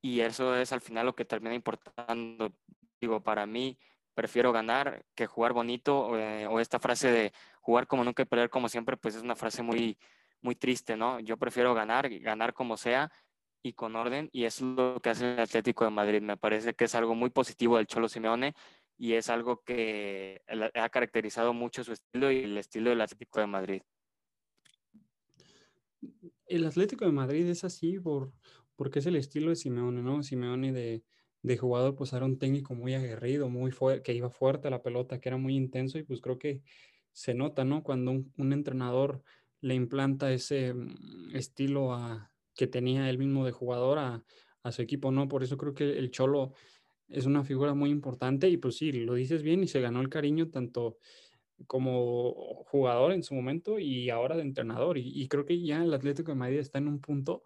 y 0.04 0.20
eso 0.20 0.56
es 0.56 0.72
al 0.72 0.82
final 0.82 1.08
lo 1.08 1.16
que 1.16 1.26
termina 1.26 1.56
importando. 1.56 2.54
Digo, 3.02 3.24
para 3.24 3.48
mí 3.48 3.80
prefiero 4.14 4.52
ganar 4.54 5.04
que 5.16 5.26
jugar 5.26 5.54
bonito 5.54 6.16
eh, 6.16 6.46
o 6.46 6.60
esta 6.60 6.78
frase 6.78 7.10
de 7.12 7.34
jugar 7.60 7.88
como 7.88 8.04
nunca 8.04 8.22
y 8.22 8.26
perder 8.28 8.52
como 8.52 8.70
siempre, 8.70 8.98
pues 8.98 9.16
es 9.16 9.24
una 9.24 9.36
frase 9.36 9.64
muy, 9.64 9.98
muy 10.42 10.54
triste, 10.54 10.96
¿no? 10.96 11.20
Yo 11.22 11.38
prefiero 11.38 11.74
ganar, 11.74 12.08
ganar 12.20 12.54
como 12.54 12.78
sea 12.78 13.12
y 13.64 13.74
con 13.74 13.96
orden 13.96 14.30
y 14.32 14.44
eso 14.46 14.64
es 14.64 14.76
lo 14.78 15.00
que 15.02 15.10
hace 15.10 15.34
el 15.34 15.40
Atlético 15.40 15.86
de 15.86 15.90
Madrid. 15.90 16.22
Me 16.22 16.38
parece 16.38 16.76
que 16.76 16.86
es 16.86 16.94
algo 16.94 17.16
muy 17.16 17.32
positivo 17.32 17.78
del 17.78 17.88
Cholo 17.88 18.08
Simeone 18.10 18.54
y 18.96 19.14
es 19.14 19.28
algo 19.28 19.64
que 19.64 20.44
ha 20.76 20.90
caracterizado 20.90 21.52
mucho 21.52 21.84
su 21.84 21.94
estilo 21.94 22.32
y 22.32 22.44
el 22.44 22.60
estilo 22.60 22.92
del 22.92 23.02
Atlético 23.02 23.40
de 23.40 23.48
Madrid 23.48 23.82
el 26.56 26.66
Atlético 26.66 27.06
de 27.06 27.12
Madrid 27.12 27.46
es 27.48 27.64
así 27.64 28.00
por, 28.00 28.32
porque 28.76 29.00
es 29.00 29.06
el 29.06 29.16
estilo 29.16 29.50
de 29.50 29.56
Simeone, 29.56 30.02
¿no? 30.02 30.24
Simeone 30.24 30.72
de, 30.74 31.04
jugador, 31.58 31.96
pues 31.96 32.14
era 32.14 32.26
un 32.26 32.40
técnico 32.40 32.74
muy 32.74 32.94
aguerrido, 32.94 33.50
muy 33.50 33.72
fuerte, 33.72 34.04
que 34.04 34.14
iba 34.14 34.30
fuerte 34.30 34.68
a 34.68 34.72
la 34.72 34.82
pelota, 34.82 35.20
que 35.20 35.30
era 35.30 35.38
muy 35.38 35.56
intenso 35.56 35.98
y 35.98 36.04
pues 36.04 36.22
creo 36.22 36.38
que 36.40 36.62
se 37.12 37.34
nota, 37.34 37.64
¿no? 37.66 37.84
Cuando 37.84 38.12
un, 38.12 38.54
entrenador 38.54 39.24
le 39.62 39.76
implanta 39.76 40.32
ese 40.32 40.74
mm, 40.74 41.36
estilo 41.36 41.94
a, 41.94 42.32
que 42.56 42.68
tenía 42.68 43.10
él 43.10 43.18
mismo 43.18 43.46
de 43.46 43.52
jugador 43.52 44.00
a, 44.00 44.24
a, 44.64 44.72
su 44.72 44.82
equipo, 44.82 45.12
¿no? 45.12 45.28
Por 45.28 45.44
eso 45.44 45.58
creo 45.58 45.74
que 45.74 45.98
el 45.98 46.12
Cholo 46.12 46.54
es 47.08 47.26
una 47.26 47.44
figura 47.44 47.74
muy 47.74 47.90
importante 47.90 48.50
y 48.50 48.58
pues 48.58 48.78
sí, 48.78 48.92
lo 48.92 49.14
dices 49.14 49.44
bien 49.44 49.64
y 49.64 49.68
se 49.68 49.82
ganó 49.82 50.02
el 50.02 50.10
cariño 50.10 50.50
tanto 50.50 50.98
como 51.68 52.64
jugador 52.66 53.14
en 53.14 53.24
su 53.24 53.34
momento 53.36 53.80
y 53.80 54.10
ahora 54.10 54.36
de 54.36 54.44
entrenador. 54.44 54.98
Y, 54.98 55.28
creo 55.28 55.46
que 55.46 55.62
ya 55.62 55.84
el 55.84 55.94
Atlético 55.94 56.32
de 56.32 56.38
Madrid 56.38 56.60
está 56.60 56.78
en 56.80 56.88
un 56.88 57.00
punto 57.00 57.44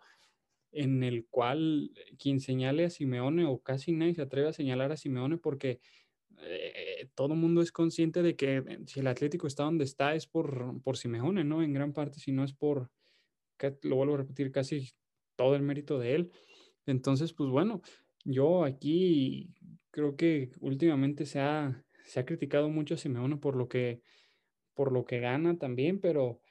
en 0.71 1.03
el 1.03 1.27
cual 1.29 1.91
quien 2.19 2.39
señale 2.39 2.85
a 2.85 2.89
Simeone 2.89 3.45
o 3.45 3.59
casi 3.59 3.91
nadie 3.93 4.15
se 4.15 4.21
atreve 4.21 4.49
a 4.49 4.53
señalar 4.53 4.91
a 4.91 4.97
Simeone 4.97 5.37
porque 5.37 5.79
eh, 6.39 7.09
todo 7.15 7.33
el 7.33 7.39
mundo 7.39 7.61
es 7.61 7.71
consciente 7.71 8.21
de 8.21 8.35
que 8.35 8.57
eh, 8.57 8.79
si 8.85 8.99
el 8.99 9.07
Atlético 9.07 9.47
está 9.47 9.63
donde 9.63 9.85
está 9.85 10.13
es 10.13 10.27
por, 10.27 10.81
por 10.83 10.97
Simeone, 10.97 11.43
¿no? 11.43 11.63
En 11.63 11.73
gran 11.73 11.93
parte, 11.93 12.19
si 12.19 12.31
no 12.31 12.43
es 12.43 12.53
por, 12.53 12.91
lo 13.83 13.95
vuelvo 13.95 14.15
a 14.15 14.17
repetir, 14.17 14.51
casi 14.51 14.91
todo 15.35 15.55
el 15.55 15.63
mérito 15.63 15.99
de 15.99 16.15
él. 16.15 16.31
Entonces, 16.85 17.33
pues 17.33 17.49
bueno, 17.49 17.81
yo 18.23 18.63
aquí 18.63 19.53
creo 19.91 20.15
que 20.15 20.51
últimamente 20.59 21.25
se 21.25 21.39
ha, 21.39 21.83
se 22.07 22.19
ha 22.19 22.25
criticado 22.25 22.69
mucho 22.69 22.95
a 22.95 22.97
Simeone 22.97 23.37
por 23.37 23.55
lo 23.55 23.67
que, 23.67 24.01
por 24.73 24.91
lo 24.91 25.05
que 25.05 25.19
gana 25.19 25.57
también, 25.57 25.99
pero 25.99 26.41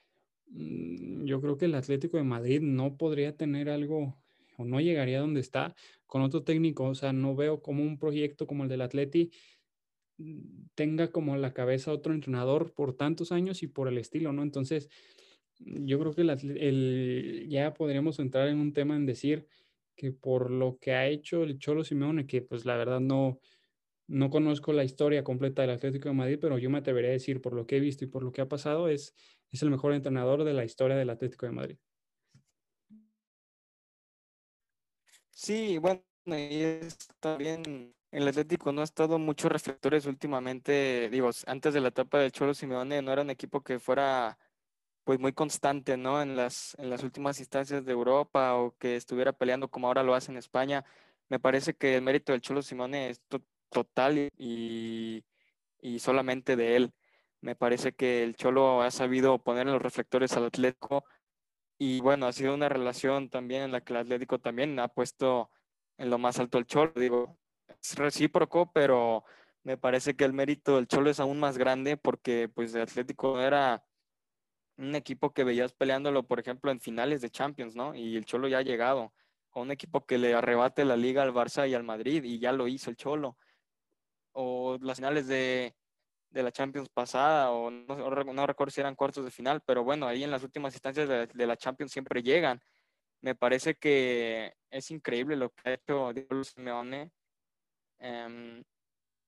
mm, 0.49 1.25
yo 1.25 1.41
creo 1.41 1.57
que 1.57 1.65
el 1.65 1.75
Atlético 1.75 2.17
de 2.17 2.23
Madrid 2.23 2.61
no 2.61 2.95
podría 2.95 3.35
tener 3.35 3.69
algo 3.69 4.15
o 4.57 4.65
no 4.65 4.79
llegaría 4.81 5.19
donde 5.19 5.39
está 5.39 5.75
con 6.05 6.21
otro 6.21 6.43
técnico. 6.43 6.85
O 6.85 6.95
sea, 6.95 7.13
no 7.13 7.35
veo 7.35 7.61
como 7.61 7.83
un 7.83 7.97
proyecto 7.97 8.47
como 8.47 8.63
el 8.63 8.69
del 8.69 8.81
Atleti 8.81 9.31
mm, 10.17 10.67
tenga 10.75 11.11
como 11.11 11.35
la 11.37 11.53
cabeza 11.53 11.91
otro 11.91 12.13
entrenador 12.13 12.73
por 12.73 12.95
tantos 12.95 13.31
años 13.31 13.63
y 13.63 13.67
por 13.67 13.87
el 13.87 13.97
estilo, 13.97 14.33
¿no? 14.33 14.43
Entonces, 14.43 14.89
yo 15.59 15.99
creo 15.99 16.13
que 16.13 16.21
el, 16.21 17.47
ya 17.49 17.73
podríamos 17.73 18.19
entrar 18.19 18.47
en 18.47 18.59
un 18.59 18.73
tema 18.73 18.95
en 18.95 19.05
decir 19.05 19.47
que 19.95 20.11
por 20.11 20.51
lo 20.51 20.77
que 20.79 20.93
ha 20.93 21.07
hecho 21.07 21.43
el 21.43 21.57
Cholo 21.57 21.83
Simeone, 21.83 22.27
que 22.27 22.43
pues 22.43 22.65
la 22.65 22.77
verdad 22.77 22.99
no, 22.99 23.39
no 24.07 24.29
conozco 24.29 24.73
la 24.73 24.83
historia 24.83 25.23
completa 25.23 25.61
del 25.61 25.71
Atlético 25.71 26.09
de 26.09 26.15
Madrid, 26.15 26.39
pero 26.39 26.57
yo 26.57 26.69
me 26.69 26.79
atrevería 26.79 27.09
a 27.09 27.13
decir, 27.13 27.41
por 27.41 27.53
lo 27.53 27.67
que 27.67 27.77
he 27.77 27.79
visto 27.79 28.05
y 28.05 28.07
por 28.07 28.23
lo 28.23 28.31
que 28.31 28.41
ha 28.41 28.47
pasado, 28.47 28.87
es, 28.89 29.13
es 29.51 29.61
el 29.61 29.69
mejor 29.69 29.93
entrenador 29.93 30.43
de 30.43 30.53
la 30.53 30.63
historia 30.63 30.95
del 30.95 31.09
Atlético 31.09 31.45
de 31.45 31.51
Madrid. 31.51 31.77
Sí, 35.31 35.77
bueno, 35.77 36.01
y 36.25 36.63
está 36.63 37.37
bien. 37.37 37.93
El 38.11 38.27
Atlético 38.27 38.71
no 38.71 38.81
ha 38.81 38.85
estado 38.85 39.19
muchos 39.19 39.51
reflectores 39.51 40.05
últimamente. 40.05 41.09
Digo, 41.11 41.29
antes 41.45 41.73
de 41.73 41.81
la 41.81 41.89
etapa 41.89 42.19
del 42.19 42.31
Cholo 42.31 42.53
Simeone 42.53 43.01
no 43.01 43.11
era 43.11 43.21
un 43.21 43.29
equipo 43.29 43.61
que 43.61 43.79
fuera 43.79 44.39
pues 45.03 45.19
muy 45.19 45.33
constante, 45.33 45.95
¿no? 45.97 46.21
En 46.21 46.35
las, 46.35 46.75
en 46.79 46.89
las 46.89 47.03
últimas 47.03 47.39
instancias 47.39 47.85
de 47.85 47.91
Europa 47.91 48.55
o 48.55 48.75
que 48.77 48.95
estuviera 48.95 49.33
peleando 49.33 49.69
como 49.69 49.87
ahora 49.87 50.03
lo 50.03 50.15
hace 50.15 50.31
en 50.31 50.37
España. 50.37 50.85
Me 51.29 51.39
parece 51.39 51.75
que 51.75 51.95
el 51.95 52.01
mérito 52.01 52.31
del 52.31 52.41
Cholo 52.41 52.61
Simeone 52.61 53.09
es 53.09 53.21
total 53.69 54.29
y, 54.37 55.23
y 55.79 55.99
solamente 55.99 56.55
de 56.55 56.75
él. 56.75 56.93
Me 57.41 57.55
parece 57.55 57.93
que 57.93 58.23
el 58.23 58.35
Cholo 58.35 58.81
ha 58.81 58.91
sabido 58.91 59.39
poner 59.43 59.67
los 59.67 59.81
reflectores 59.81 60.33
al 60.33 60.45
Atlético 60.45 61.05
y 61.77 62.01
bueno, 62.01 62.25
ha 62.25 62.33
sido 62.33 62.53
una 62.53 62.69
relación 62.69 63.29
también 63.29 63.63
en 63.63 63.71
la 63.71 63.81
que 63.81 63.93
el 63.93 63.99
Atlético 63.99 64.39
también 64.39 64.79
ha 64.79 64.87
puesto 64.87 65.51
en 65.97 66.09
lo 66.09 66.17
más 66.17 66.39
alto 66.39 66.57
el 66.57 66.65
Cholo. 66.65 66.91
Digo, 66.95 67.37
es 67.81 67.95
recíproco, 67.95 68.71
pero 68.71 69.23
me 69.63 69.77
parece 69.77 70.15
que 70.15 70.25
el 70.25 70.33
mérito 70.33 70.75
del 70.75 70.87
Cholo 70.87 71.09
es 71.09 71.19
aún 71.19 71.39
más 71.39 71.57
grande 71.57 71.97
porque 71.97 72.49
pues 72.49 72.73
el 72.73 72.81
Atlético 72.81 73.39
era 73.39 73.83
un 74.77 74.95
equipo 74.95 75.33
que 75.33 75.43
veías 75.43 75.73
peleándolo, 75.73 76.23
por 76.23 76.39
ejemplo, 76.39 76.71
en 76.71 76.79
finales 76.79 77.21
de 77.21 77.29
Champions, 77.29 77.75
¿no? 77.75 77.95
Y 77.95 78.15
el 78.15 78.25
Cholo 78.25 78.47
ya 78.47 78.59
ha 78.59 78.63
llegado 78.63 79.13
a 79.51 79.59
un 79.59 79.71
equipo 79.71 80.05
que 80.05 80.17
le 80.17 80.33
arrebate 80.33 80.85
la 80.85 80.97
liga 80.97 81.23
al 81.23 81.33
Barça 81.33 81.67
y 81.69 81.73
al 81.73 81.83
Madrid 81.83 82.23
y 82.23 82.39
ya 82.39 82.51
lo 82.51 82.67
hizo 82.67 82.89
el 82.89 82.95
Cholo 82.95 83.37
o 84.39 84.77
las 84.81 84.97
finales 84.97 85.27
de, 85.27 85.75
de 86.29 86.43
la 86.43 86.51
Champions 86.51 86.89
pasada, 86.89 87.51
o 87.51 87.71
no, 87.71 88.45
recuerdo 88.45 88.71
si 88.71 88.79
eran 88.81 88.95
cuartos 88.95 89.25
de 89.25 89.31
final, 89.31 89.61
pero 89.65 89.83
bueno, 89.83 90.07
ahí 90.07 90.23
en 90.23 90.29
las 90.31 90.43
últimas 90.43 90.75
instancias 90.75 91.09
de, 91.09 91.25
de, 91.27 91.47
la 91.47 91.57
Champions 91.57 91.91
siempre 91.91 92.21
llegan. 92.21 92.61
Me 93.21 93.33
parece 93.33 93.75
que 93.75 94.53
es 94.69 94.91
increíble 94.91 95.35
lo 95.35 95.49
que 95.49 95.69
ha 95.69 95.73
hecho 95.73 96.13
Diego 96.13 96.43
Simeone. 96.43 97.11
Eh, 97.99 98.63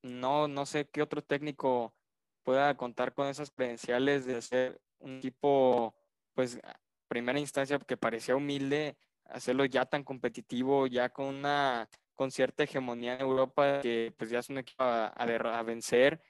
no, 0.04 0.48
no 0.48 0.66
sé 0.68 0.88
qué 0.90 1.02
otro 1.02 1.24
técnico 1.24 1.96
pueda 2.44 2.78
contar 2.78 3.14
con 3.16 3.28
esas 3.28 3.50
credenciales 3.50 4.26
de 4.28 4.42
ser 4.44 4.80
un 5.00 5.18
equipo, 5.18 5.96
pues, 6.36 6.60
primera 7.08 7.40
instancia 7.40 7.80
que 7.80 7.98
parecía 7.98 8.36
humilde, 8.36 8.96
hacerlo 9.26 9.66
ya 9.66 9.86
tan 9.86 10.04
competitivo, 10.04 10.86
ya 10.86 11.10
con 11.10 11.26
una 11.26 11.90
con 12.20 12.32
cierta 12.32 12.64
hegemonía 12.64 13.16
en 13.16 13.22
Europa, 13.22 13.80
que 13.80 14.14
pues 14.18 14.30
ya 14.30 14.40
es 14.40 14.50
un 14.50 14.58
equipo 14.58 14.84
a, 14.84 15.64
vencer, 15.64 16.22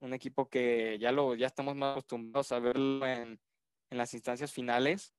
un 0.00 0.12
equipo 0.12 0.50
que 0.50 0.98
ya, 0.98 1.12
lo, 1.12 1.34
ya 1.34 1.46
estamos 1.46 1.74
más 1.74 1.92
acostumbrados 1.92 2.52
a 2.52 2.58
verlo 2.58 3.06
en, 3.06 3.40
en 3.88 3.98
las 3.98 4.12
instancias 4.12 4.52
finales 4.52 5.14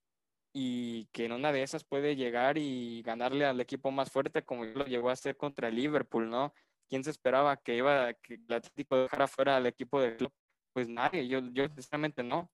y 0.54 1.08
que 1.08 1.26
en 1.26 1.32
una 1.32 1.52
de 1.52 1.64
esas 1.64 1.84
puede 1.84 2.16
llegar 2.16 2.60
y 2.60 3.02
ganarle 3.02 3.46
al 3.46 3.60
equipo 3.62 3.90
más 3.90 4.12
fuerte 4.12 4.44
como 4.44 4.64
lo 4.64 4.86
llegó 4.86 5.10
a 5.10 5.14
hacer 5.14 5.38
contra 5.38 5.70
el 5.70 5.76
Liverpool, 5.78 6.30
¿no? 6.30 6.54
¿Quién 6.88 7.04
se 7.04 7.10
esperaba 7.10 7.58
que 7.58 7.78
iba 7.78 8.14
que 8.14 8.36
el 8.36 8.54
Atlético 8.54 8.98
dejara 8.98 9.28
fuera 9.28 9.58
al 9.58 9.66
equipo 9.66 10.00
de 10.00 10.18
club? 10.18 10.32
Pues 10.72 10.88
nadie, 10.88 11.28
yo, 11.28 11.40
yo 11.52 11.68
sinceramente 11.70 12.22
no. 12.22 12.52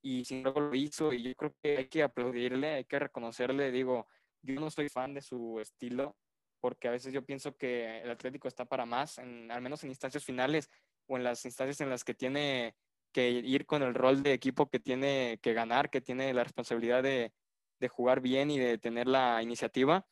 Y 0.00 0.24
sin 0.24 0.38
embargo 0.38 0.60
lo 0.60 0.76
hizo 0.76 1.12
y 1.12 1.24
yo 1.24 1.34
creo 1.34 1.56
que 1.60 1.76
hay 1.76 1.88
que 1.88 2.04
aplaudirle, 2.04 2.68
hay 2.68 2.84
que 2.84 3.00
reconocerle, 3.00 3.72
digo, 3.72 4.06
yo 4.42 4.60
no 4.60 4.70
soy 4.70 4.88
fan 4.88 5.12
de 5.12 5.22
su 5.22 5.58
estilo, 5.58 6.16
porque 6.60 6.88
a 6.88 6.90
veces 6.90 7.12
yo 7.12 7.24
pienso 7.24 7.56
que 7.56 8.00
el 8.00 8.10
Atlético 8.10 8.48
está 8.48 8.64
para 8.64 8.86
más, 8.86 9.18
en, 9.18 9.50
al 9.50 9.62
menos 9.62 9.82
en 9.82 9.90
instancias 9.90 10.24
finales 10.24 10.70
o 11.06 11.16
en 11.16 11.24
las 11.24 11.44
instancias 11.44 11.80
en 11.80 11.90
las 11.90 12.04
que 12.04 12.14
tiene 12.14 12.76
que 13.12 13.30
ir 13.30 13.66
con 13.66 13.82
el 13.82 13.94
rol 13.94 14.22
de 14.22 14.32
equipo 14.32 14.68
que 14.68 14.78
tiene 14.78 15.38
que 15.42 15.52
ganar, 15.52 15.90
que 15.90 16.00
tiene 16.00 16.32
la 16.32 16.44
responsabilidad 16.44 17.02
de, 17.02 17.32
de 17.80 17.88
jugar 17.88 18.20
bien 18.20 18.50
y 18.50 18.58
de 18.58 18.78
tener 18.78 19.08
la 19.08 19.42
iniciativa. 19.42 20.06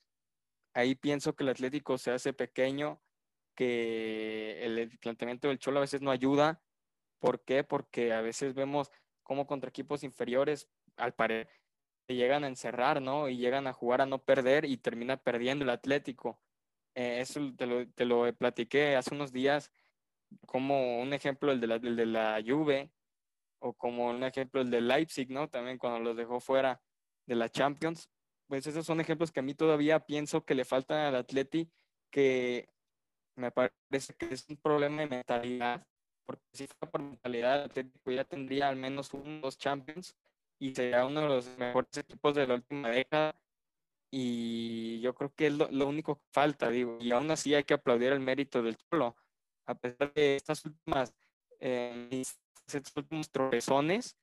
Ahí 0.75 0.95
pienso 0.95 1.35
que 1.35 1.45
el 1.45 1.51
Atlético 1.51 1.99
se 1.99 2.11
hace 2.11 2.33
pequeño, 2.33 3.01
que 3.55 4.65
el 4.65 4.99
planteamiento 4.99 5.49
del 5.49 5.59
Cholo 5.59 5.79
a 5.79 5.83
veces 5.83 6.01
no 6.01 6.11
ayuda. 6.11 6.63
¿Por 7.21 7.45
qué? 7.45 7.65
Porque 7.65 8.13
a 8.13 8.21
veces 8.21 8.55
vemos 8.55 8.91
cómo 9.23 9.47
contra 9.47 9.69
equipos 9.69 10.03
inferiores, 10.03 10.69
al 10.97 11.15
parecer, 11.15 11.49
llegan 12.15 12.45
a 12.45 12.49
encerrar, 12.49 13.03
¿no? 13.03 13.29
Y 13.29 13.37
llegan 13.37 13.67
a 13.67 13.73
jugar 13.73 14.01
a 14.01 14.07
no 14.07 14.19
perder 14.19 14.65
y 14.65 14.77
termina 14.79 15.17
perdiendo 15.17 15.65
el 15.65 15.71
Atlético. 15.71 16.41
Eh, 16.95 17.21
eso 17.21 17.41
te 17.57 17.67
lo, 17.67 17.89
te 17.91 18.05
lo, 18.05 18.33
platiqué 18.35 18.97
hace 18.97 19.15
unos 19.15 19.33
días 19.33 19.71
como 20.47 21.01
un 21.01 21.13
ejemplo 21.13 21.53
el 21.53 21.61
de, 21.61 21.67
la, 21.67 21.79
de 21.79 22.07
la 22.07 22.43
Juve 22.47 22.91
o 23.61 23.73
como 23.75 24.09
un 24.11 24.25
ejemplo 24.25 24.61
el 24.61 24.71
de 24.71 24.81
Leipzig, 24.81 25.31
¿no? 25.31 25.49
También 25.49 25.79
cuando 25.79 26.01
los 26.01 26.17
dejó 26.17 26.41
fuera 26.41 26.81
de 27.27 27.35
la 27.35 27.49
Champions. 27.49 28.11
Pues 28.47 28.67
esos 28.67 28.87
son 28.87 29.01
ejemplos 29.01 29.31
que 29.31 29.41
a 29.41 29.43
mí 29.43 29.55
todavía 29.55 30.01
pienso 30.01 30.45
que 30.45 30.55
le 30.55 30.65
faltan 30.65 30.99
al 30.99 31.17
Atleti, 31.17 31.71
que 32.11 32.69
me 33.37 33.51
parece 33.51 34.15
que 34.19 34.33
es 34.33 34.49
un 34.49 34.57
problema 34.57 35.03
de 35.03 35.09
mentalidad, 35.09 35.87
porque 36.27 36.43
si 36.53 36.67
fuera 36.67 36.91
por 36.91 37.03
mentalidad, 37.03 37.57
el 37.57 37.65
Atlético 37.71 38.11
ya 38.11 38.25
tendría 38.25 38.69
al 38.69 38.77
menos 38.77 39.13
unos 39.13 39.43
dos 39.43 39.59
Champions 39.59 40.17
y 40.59 40.75
sería 40.75 41.07
uno 41.07 41.23
de 41.23 41.29
los 41.29 41.59
mejores 41.59 41.97
equipos 41.97 42.35
de 42.35 42.47
la 42.47 42.55
última 42.55 42.91
década. 42.91 43.39
Y 44.11 45.01
yo 45.01 45.15
creo 45.15 45.33
que 45.35 45.49
es 45.49 45.53
lo, 45.53 45.87
único 45.87 46.17
que 46.17 46.25
falta, 46.33 46.71
digo, 46.71 46.99
y 47.01 47.13
aún 47.13 47.31
así 47.31 47.55
hay 47.55 47.65
que 47.65 47.75
aplaudir 47.75 48.13
el 48.13 48.21
mérito 48.21 48.63
del 48.63 48.77
Cholo. 48.77 49.17
A 49.67 49.75
pesar 49.75 50.13
de 50.15 50.37
estas 50.37 50.65
últimas, 50.65 51.15
eh, 51.61 52.23
estos 52.67 52.97
últimos 52.97 53.31
tropezones, 53.31 54.17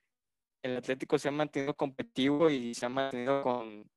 el 0.64 0.78
Atlético 0.78 1.20
se 1.20 1.28
ha 1.28 1.32
mantenido 1.32 1.76
competitivo 1.76 2.50
y 2.50 2.74
se 2.74 2.88
ha 2.88 2.90
mantenido 2.90 3.44
con, 3.44 3.90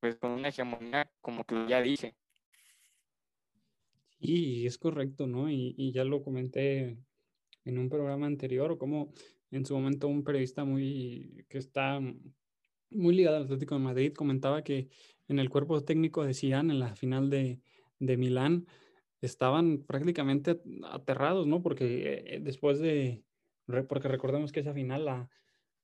pues, 0.00 0.16
con 0.16 0.32
una 0.32 0.48
hegemonía, 0.48 1.08
como 1.20 1.44
que 1.44 1.66
ya 1.68 1.80
dije. 1.80 2.16
Sí, 4.18 4.66
es 4.66 4.78
correcto, 4.78 5.28
¿no? 5.28 5.48
Y, 5.48 5.74
y 5.78 5.92
ya 5.92 6.02
lo 6.02 6.24
comenté 6.24 6.98
en 7.64 7.78
un 7.78 7.88
programa 7.88 8.26
anterior, 8.26 8.78
como 8.78 9.12
en 9.50 9.64
su 9.64 9.74
momento 9.74 10.08
un 10.08 10.24
periodista 10.24 10.64
muy 10.64 11.44
que 11.48 11.58
está 11.58 12.00
muy 12.90 13.14
ligado 13.14 13.36
al 13.36 13.44
Atlético 13.44 13.74
de 13.74 13.80
Madrid 13.80 14.12
comentaba 14.12 14.62
que 14.62 14.88
en 15.28 15.38
el 15.38 15.50
cuerpo 15.50 15.82
técnico 15.82 16.24
de 16.24 16.34
Zidane 16.34 16.72
en 16.72 16.80
la 16.80 16.94
final 16.94 17.30
de, 17.30 17.60
de 17.98 18.16
Milán 18.16 18.66
estaban 19.20 19.78
prácticamente 19.78 20.60
aterrados, 20.84 21.46
¿no? 21.46 21.62
Porque 21.62 22.24
eh, 22.26 22.40
después 22.40 22.78
de, 22.78 23.24
porque 23.88 24.08
recordemos 24.08 24.52
que 24.52 24.60
esa 24.60 24.74
final 24.74 25.04
la, 25.04 25.30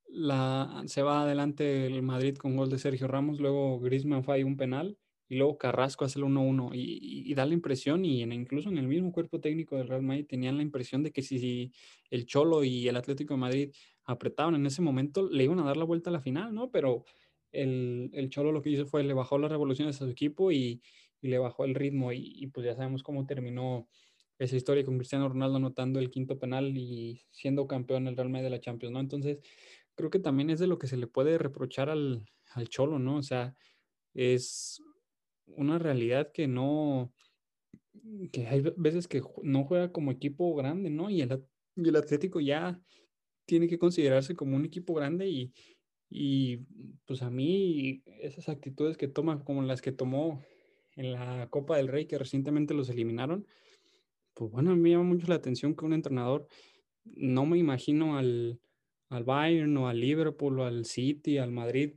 la, 0.08 0.82
se 0.86 1.02
va 1.02 1.22
adelante 1.22 1.86
el 1.86 2.02
Madrid 2.02 2.36
con 2.36 2.56
gol 2.56 2.70
de 2.70 2.78
Sergio 2.78 3.08
Ramos, 3.08 3.40
luego 3.40 3.80
Griezmann 3.80 4.24
falla 4.24 4.46
un 4.46 4.56
penal 4.56 4.98
y 5.32 5.36
luego 5.36 5.56
Carrasco 5.56 6.04
hace 6.04 6.18
el 6.18 6.26
1-1 6.26 6.72
y, 6.74 7.32
da 7.32 7.46
la 7.46 7.54
impresión, 7.54 8.04
y 8.04 8.20
incluso 8.20 8.68
en 8.68 8.76
el 8.76 8.86
mismo 8.86 9.12
cuerpo 9.12 9.40
técnico 9.40 9.78
del 9.78 9.88
Real 9.88 10.02
Madrid 10.02 10.26
tenían 10.28 10.58
la 10.58 10.62
impresión 10.62 11.02
de 11.02 11.10
que 11.10 11.22
si, 11.22 11.72
el 12.10 12.26
Cholo 12.26 12.64
y 12.64 12.86
el 12.86 12.96
Atlético 12.96 13.32
de 13.32 13.40
Madrid 13.40 13.72
apretaban 14.04 14.56
en 14.56 14.66
ese 14.66 14.82
momento, 14.82 15.26
le 15.26 15.44
iban 15.44 15.58
a 15.60 15.64
dar 15.64 15.78
la 15.78 15.84
vuelta 15.84 16.10
a 16.10 16.12
la 16.12 16.20
final, 16.20 16.54
¿no? 16.54 16.70
Pero 16.70 17.06
el, 17.50 18.10
el 18.12 18.28
Cholo 18.28 18.52
lo 18.52 18.60
que 18.60 18.68
hizo 18.68 18.84
fue 18.84 19.04
le 19.04 19.14
bajó 19.14 19.38
las 19.38 19.50
revoluciones 19.50 19.96
a 19.96 20.04
su 20.04 20.10
equipo 20.10 20.52
y, 20.52 20.82
y 21.22 21.28
le 21.28 21.38
bajó 21.38 21.64
el 21.64 21.76
ritmo 21.76 22.12
y, 22.12 22.34
y, 22.36 22.48
pues 22.48 22.66
ya 22.66 22.74
sabemos 22.74 23.02
cómo 23.02 23.24
terminó 23.24 23.88
esa 24.38 24.56
historia 24.56 24.84
con 24.84 24.98
Cristiano 24.98 25.30
Ronaldo 25.30 25.56
anotando 25.56 25.98
el 25.98 26.10
quinto 26.10 26.38
penal 26.38 26.76
y 26.76 27.22
siendo 27.30 27.66
campeón 27.66 28.06
el 28.06 28.18
Real 28.18 28.28
Madrid 28.28 28.44
de 28.44 28.50
la 28.50 28.60
Champions, 28.60 28.92
¿no? 28.92 29.00
Entonces, 29.00 29.38
creo 29.94 30.10
que 30.10 30.18
también 30.18 30.50
es 30.50 30.58
de 30.58 30.66
lo 30.66 30.78
que 30.78 30.88
se 30.88 30.98
le 30.98 31.06
puede 31.06 31.38
reprochar 31.38 31.88
al, 31.88 32.28
al 32.50 32.68
Cholo, 32.68 32.98
¿no? 32.98 33.16
O 33.16 33.22
sea, 33.22 33.56
es 34.12 34.82
una 35.46 35.78
realidad 35.78 36.30
que 36.32 36.48
no, 36.48 37.12
que 38.32 38.46
hay 38.46 38.62
veces 38.76 39.08
que 39.08 39.22
no 39.42 39.64
juega 39.64 39.92
como 39.92 40.10
equipo 40.10 40.54
grande, 40.54 40.90
¿no? 40.90 41.10
Y 41.10 41.22
el, 41.22 41.44
y 41.76 41.88
el 41.88 41.96
Atlético 41.96 42.40
ya 42.40 42.80
tiene 43.46 43.68
que 43.68 43.78
considerarse 43.78 44.34
como 44.34 44.56
un 44.56 44.64
equipo 44.64 44.94
grande 44.94 45.28
y, 45.28 45.52
y 46.10 46.58
pues 47.06 47.22
a 47.22 47.30
mí 47.30 48.02
esas 48.20 48.48
actitudes 48.48 48.96
que 48.96 49.08
toma, 49.08 49.44
como 49.44 49.62
las 49.62 49.82
que 49.82 49.92
tomó 49.92 50.42
en 50.96 51.12
la 51.12 51.48
Copa 51.50 51.76
del 51.76 51.88
Rey, 51.88 52.06
que 52.06 52.18
recientemente 52.18 52.74
los 52.74 52.90
eliminaron, 52.90 53.46
pues 54.34 54.50
bueno, 54.50 54.74
me 54.76 54.90
llama 54.90 55.04
mucho 55.04 55.26
la 55.26 55.36
atención 55.36 55.74
que 55.74 55.84
un 55.84 55.92
entrenador, 55.92 56.46
no 57.04 57.46
me 57.46 57.58
imagino 57.58 58.16
al, 58.16 58.60
al 59.08 59.24
Bayern 59.24 59.76
o 59.76 59.88
al 59.88 60.00
Liverpool 60.00 60.60
o 60.60 60.64
al 60.64 60.84
City, 60.84 61.38
al 61.38 61.52
Madrid, 61.52 61.94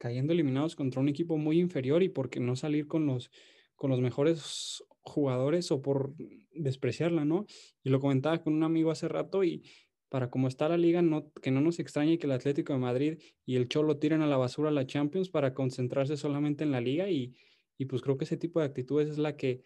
cayendo 0.00 0.32
eliminados 0.32 0.76
contra 0.76 0.98
un 0.98 1.10
equipo 1.10 1.36
muy 1.36 1.60
inferior 1.60 2.02
y 2.02 2.08
por 2.08 2.30
qué 2.30 2.40
no 2.40 2.56
salir 2.56 2.88
con 2.88 3.04
los, 3.04 3.30
con 3.76 3.90
los 3.90 4.00
mejores 4.00 4.82
jugadores 5.02 5.70
o 5.72 5.82
por 5.82 6.14
despreciarla, 6.54 7.26
¿no? 7.26 7.44
Y 7.84 7.90
lo 7.90 8.00
comentaba 8.00 8.42
con 8.42 8.54
un 8.54 8.62
amigo 8.62 8.90
hace 8.90 9.08
rato 9.08 9.44
y 9.44 9.62
para 10.08 10.30
cómo 10.30 10.48
está 10.48 10.70
la 10.70 10.78
liga, 10.78 11.02
no, 11.02 11.30
que 11.42 11.50
no 11.50 11.60
nos 11.60 11.78
extrañe 11.80 12.18
que 12.18 12.26
el 12.26 12.32
Atlético 12.32 12.72
de 12.72 12.78
Madrid 12.78 13.18
y 13.44 13.56
el 13.56 13.68
Cholo 13.68 13.98
tiren 13.98 14.22
a 14.22 14.26
la 14.26 14.38
basura 14.38 14.70
la 14.70 14.86
Champions 14.86 15.28
para 15.28 15.52
concentrarse 15.52 16.16
solamente 16.16 16.64
en 16.64 16.70
la 16.70 16.80
liga 16.80 17.10
y, 17.10 17.36
y 17.76 17.84
pues 17.84 18.00
creo 18.00 18.16
que 18.16 18.24
ese 18.24 18.38
tipo 18.38 18.60
de 18.60 18.66
actitudes 18.66 19.10
es 19.10 19.18
la 19.18 19.36
que, 19.36 19.64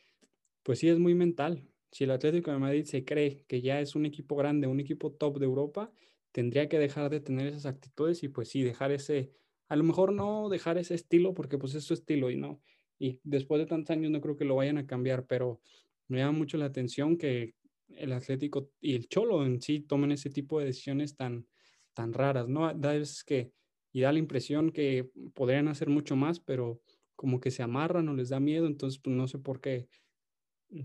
pues 0.64 0.80
sí, 0.80 0.88
es 0.88 0.98
muy 0.98 1.14
mental. 1.14 1.68
Si 1.92 2.02
el 2.02 2.10
Atlético 2.10 2.50
de 2.50 2.58
Madrid 2.58 2.84
se 2.86 3.04
cree 3.04 3.44
que 3.46 3.62
ya 3.62 3.80
es 3.80 3.94
un 3.94 4.04
equipo 4.04 4.34
grande, 4.34 4.66
un 4.66 4.80
equipo 4.80 5.12
top 5.12 5.38
de 5.38 5.44
Europa, 5.44 5.92
tendría 6.32 6.68
que 6.68 6.80
dejar 6.80 7.08
de 7.08 7.20
tener 7.20 7.46
esas 7.46 7.66
actitudes 7.66 8.24
y 8.24 8.28
pues 8.28 8.48
sí, 8.48 8.64
dejar 8.64 8.90
ese, 8.90 9.30
a 9.74 9.76
lo 9.76 9.82
mejor 9.82 10.12
no 10.12 10.48
dejar 10.48 10.78
ese 10.78 10.94
estilo 10.94 11.34
porque 11.34 11.58
pues 11.58 11.74
es 11.74 11.82
su 11.82 11.94
estilo 11.94 12.30
y 12.30 12.36
no, 12.36 12.62
y 12.96 13.18
después 13.24 13.58
de 13.58 13.66
tantos 13.66 13.90
años 13.90 14.12
no 14.12 14.20
creo 14.20 14.36
que 14.36 14.44
lo 14.44 14.54
vayan 14.54 14.78
a 14.78 14.86
cambiar, 14.86 15.26
pero 15.26 15.60
me 16.06 16.18
llama 16.18 16.38
mucho 16.38 16.56
la 16.58 16.66
atención 16.66 17.18
que 17.18 17.56
el 17.88 18.12
Atlético 18.12 18.70
y 18.80 18.94
el 18.94 19.08
Cholo 19.08 19.44
en 19.44 19.60
sí 19.60 19.80
tomen 19.80 20.12
ese 20.12 20.30
tipo 20.30 20.60
de 20.60 20.66
decisiones 20.66 21.16
tan, 21.16 21.48
tan 21.92 22.12
raras, 22.12 22.48
¿no? 22.48 22.72
Da 22.72 22.92
veces 22.92 23.24
que, 23.24 23.50
y 23.92 24.02
da 24.02 24.12
la 24.12 24.20
impresión 24.20 24.70
que 24.70 25.10
podrían 25.34 25.66
hacer 25.66 25.88
mucho 25.88 26.14
más, 26.14 26.38
pero 26.38 26.80
como 27.16 27.40
que 27.40 27.50
se 27.50 27.64
amarran 27.64 28.08
o 28.08 28.14
les 28.14 28.28
da 28.28 28.38
miedo, 28.38 28.68
entonces 28.68 29.00
pues 29.00 29.16
no 29.16 29.26
sé 29.26 29.38
por 29.38 29.60
qué 29.60 29.88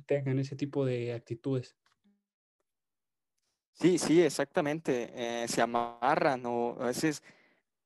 tengan 0.07 0.39
ese 0.39 0.55
tipo 0.55 0.83
de 0.83 1.13
actitudes. 1.13 1.77
Sí, 3.73 3.99
sí, 3.99 4.19
exactamente. 4.19 5.11
Eh, 5.13 5.47
se 5.47 5.61
amarran 5.61 6.43
o 6.47 6.75
a 6.79 6.87
veces 6.87 7.21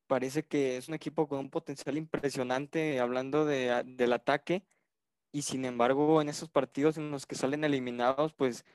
parece 0.08 0.44
que 0.46 0.78
es 0.78 0.88
un 0.88 0.96
equipo 0.96 1.28
con 1.28 1.40
un 1.40 1.50
potencial 1.50 1.98
impresionante 1.98 3.00
hablando 3.00 3.46
de, 3.46 3.84
del 3.86 4.14
ataque 4.14 4.64
y 5.32 5.44
sin 5.44 5.66
embargo 5.66 6.22
en 6.22 6.30
esos 6.30 6.50
partidos 6.50 6.98
en 6.98 7.12
los 7.12 7.26
que 7.26 7.36
salen 7.36 7.64
eliminados 7.64 8.34
pues 8.34 8.66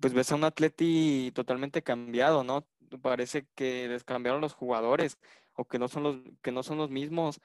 pues 0.00 0.14
ves 0.14 0.32
a 0.32 0.34
un 0.34 0.44
Atleti 0.44 1.30
totalmente 1.34 1.82
cambiado, 1.82 2.42
¿no? 2.42 2.66
Parece 3.02 3.46
que 3.54 3.86
les 3.88 4.02
cambiaron 4.02 4.40
los 4.40 4.54
jugadores 4.54 5.18
o 5.54 5.66
que 5.66 5.78
no 5.78 5.88
son 5.88 6.02
los 6.02 6.16
que 6.42 6.52
no 6.52 6.62
son 6.62 6.78
los 6.78 6.90
mismos 6.90 7.40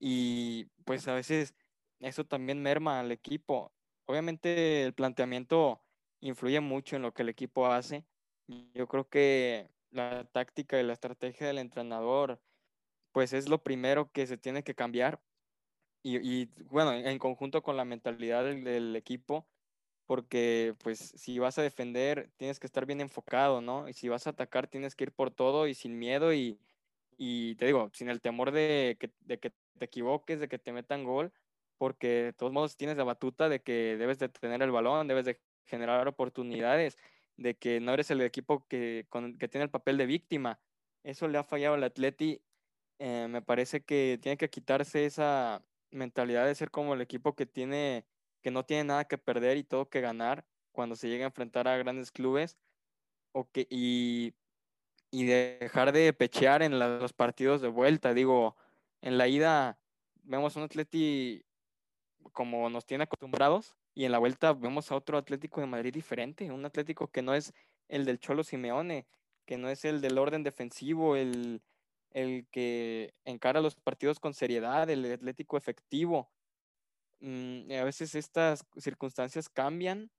y 0.00 0.66
pues 0.84 1.06
a 1.08 1.14
veces 1.14 1.54
eso 2.00 2.24
también 2.24 2.60
merma 2.62 3.00
al 3.00 3.12
equipo. 3.12 3.72
Obviamente 4.06 4.82
el 4.84 4.94
planteamiento 4.94 5.80
influye 6.20 6.60
mucho 6.60 6.96
en 6.96 7.02
lo 7.02 7.14
que 7.14 7.22
el 7.22 7.28
equipo 7.28 7.66
hace. 7.66 8.04
Yo 8.74 8.88
creo 8.88 9.08
que 9.08 9.70
la 9.90 10.24
táctica 10.24 10.80
y 10.80 10.82
la 10.82 10.94
estrategia 10.94 11.46
del 11.46 11.58
entrenador 11.58 12.40
pues 13.12 13.32
es 13.32 13.48
lo 13.48 13.62
primero 13.62 14.10
que 14.12 14.26
se 14.26 14.38
tiene 14.38 14.62
que 14.64 14.74
cambiar. 14.74 15.20
Y, 16.04 16.46
bueno, 16.64 16.92
en 16.92 17.18
conjunto 17.18 17.62
con 17.62 17.76
la 17.76 17.84
mentalidad 17.84 18.44
del, 18.44 18.96
equipo, 18.96 19.46
porque 20.06 20.74
pues 20.82 20.98
si 20.98 21.38
vas 21.38 21.58
a 21.58 21.62
defender 21.62 22.30
tienes 22.36 22.58
que 22.58 22.66
estar 22.66 22.86
bien 22.86 23.00
enfocado, 23.00 23.60
¿no? 23.60 23.88
Y 23.88 23.92
si 23.92 24.08
vas 24.08 24.26
a 24.26 24.30
atacar 24.30 24.66
tienes 24.66 24.96
que 24.96 25.04
ir 25.04 25.12
por 25.12 25.30
todo 25.30 25.68
y 25.68 25.74
sin 25.74 25.98
miedo 25.98 26.34
y, 26.34 26.58
y 27.16 27.54
te 27.56 27.66
digo, 27.66 27.90
sin 27.94 28.08
el 28.08 28.20
temor 28.20 28.50
de 28.50 28.96
que, 28.98 29.10
de 29.20 29.38
que 29.38 29.52
te 29.78 29.84
equivoques, 29.84 30.40
de 30.40 30.48
que 30.48 30.58
te 30.58 30.72
metan 30.72 31.04
gol, 31.04 31.32
porque 31.78 32.08
de 32.24 32.32
todos 32.32 32.52
modos 32.52 32.76
tienes 32.76 32.96
la 32.96 33.04
batuta 33.04 33.48
de 33.48 33.62
que 33.62 33.96
debes 33.96 34.18
de 34.18 34.28
tener 34.28 34.62
el 34.62 34.72
balón, 34.72 35.06
debes 35.08 35.24
de 35.24 35.40
generar 35.66 36.06
oportunidades, 36.08 36.98
de 37.36 37.56
que 37.56 37.80
no 37.80 37.94
eres 37.94 38.10
el 38.10 38.20
equipo 38.22 38.66
que, 38.68 39.06
con, 39.08 39.38
que 39.38 39.48
tiene 39.48 39.64
el 39.64 39.70
papel 39.70 39.98
de 39.98 40.06
víctima. 40.06 40.58
Eso 41.04 41.28
le 41.28 41.38
ha 41.38 41.44
fallado 41.44 41.74
al 41.74 41.84
Atleti 41.84 42.42
eh, 43.04 43.26
me 43.28 43.42
parece 43.42 43.82
que 43.82 44.16
tiene 44.22 44.36
que 44.36 44.48
quitarse 44.48 45.04
esa 45.04 45.64
mentalidad 45.90 46.46
de 46.46 46.54
ser 46.54 46.70
como 46.70 46.94
el 46.94 47.00
equipo 47.00 47.34
que 47.34 47.46
tiene, 47.46 48.06
que 48.42 48.52
no 48.52 48.64
tiene 48.64 48.84
nada 48.84 49.06
que 49.06 49.18
perder 49.18 49.56
y 49.56 49.64
todo 49.64 49.90
que 49.90 50.00
ganar 50.00 50.44
cuando 50.70 50.94
se 50.94 51.08
llega 51.08 51.24
a 51.24 51.26
enfrentar 51.26 51.66
a 51.66 51.76
grandes 51.78 52.12
clubes 52.12 52.56
o 53.32 53.50
que, 53.50 53.66
y, 53.70 54.34
y 55.10 55.24
dejar 55.24 55.90
de 55.90 56.12
pechear 56.12 56.62
en 56.62 56.78
los 56.78 57.12
partidos 57.12 57.60
de 57.60 57.66
vuelta. 57.66 58.14
Digo, 58.14 58.56
en 59.00 59.18
la 59.18 59.26
ida 59.26 59.80
vemos 60.22 60.54
un 60.54 60.62
Atleti 60.62 61.44
como 62.30 62.70
nos 62.70 62.86
tiene 62.86 63.02
acostumbrados 63.02 63.74
y 63.94 64.04
en 64.04 64.12
la 64.12 64.20
vuelta 64.20 64.52
vemos 64.52 64.92
a 64.92 64.94
otro 64.94 65.18
Atlético 65.18 65.60
de 65.60 65.66
Madrid 65.66 65.92
diferente, 65.92 66.52
un 66.52 66.64
Atlético 66.64 67.08
que 67.08 67.22
no 67.22 67.34
es 67.34 67.52
el 67.88 68.04
del 68.04 68.20
Cholo 68.20 68.44
Simeone, 68.44 69.08
que 69.44 69.58
no 69.58 69.68
es 69.68 69.84
el 69.84 70.00
del 70.00 70.18
orden 70.18 70.44
defensivo, 70.44 71.16
el, 71.16 71.62
el 72.14 72.46
que 72.50 73.14
encara 73.24 73.60
los 73.60 73.74
partidos 73.76 74.20
con 74.20 74.34
seriedad, 74.34 74.88
el 74.90 75.10
atlético 75.12 75.56
efectivo. 75.56 76.30
Mm, 77.20 77.70
a 77.72 77.84
veces 77.84 78.14
estas 78.14 78.64
circunstancias 78.76 79.48
cambian 79.48 80.10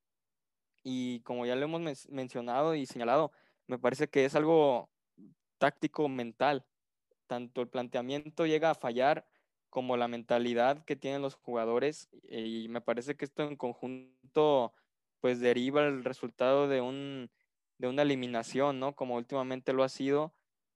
y 0.84 1.22
como 1.22 1.46
ya 1.46 1.56
lo 1.56 1.64
hemos 1.64 2.10
mencionado 2.10 2.76
y 2.76 2.86
señalado, 2.86 3.32
me 3.68 3.80
parece 3.80 4.10
que 4.10 4.26
es 4.26 4.36
algo 4.36 4.90
táctico 5.58 6.10
mental. 6.10 6.66
Tanto 7.28 7.62
el 7.62 7.70
planteamiento 7.70 8.46
llega 8.46 8.72
a 8.72 8.76
fallar 8.76 9.26
como 9.70 9.98
la 9.98 10.08
mentalidad 10.08 10.84
que 10.86 10.96
tienen 10.96 11.22
los 11.22 11.36
jugadores 11.36 12.10
y 12.30 12.68
me 12.70 12.82
parece 12.82 13.16
que 13.16 13.26
esto 13.26 13.44
en 13.44 13.56
conjunto 13.56 14.74
pues 15.20 15.40
deriva 15.40 15.86
el 15.86 16.04
resultado 16.04 16.68
de 16.68 16.82
un 16.82 17.32
de 17.78 17.88
una 17.88 18.04
eliminación, 18.04 18.80
¿no? 18.80 18.96
Como 18.96 19.16
últimamente 19.16 19.74
lo 19.74 19.84
ha 19.84 19.90
sido 19.90 20.34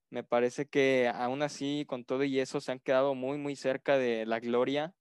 me 0.10 0.24
parece 0.24 0.68
que 0.68 1.12
aún 1.14 1.42
así, 1.42 1.86
con 1.88 2.06
todo 2.06 2.24
y 2.24 2.40
eso, 2.40 2.62
se 2.62 2.72
han 2.72 2.80
quedado 2.80 3.16
muy, 3.16 3.38
muy 3.38 3.56
cerca 3.56 3.98
de 3.98 4.26
la 4.26 4.40
gloria. 4.40 4.94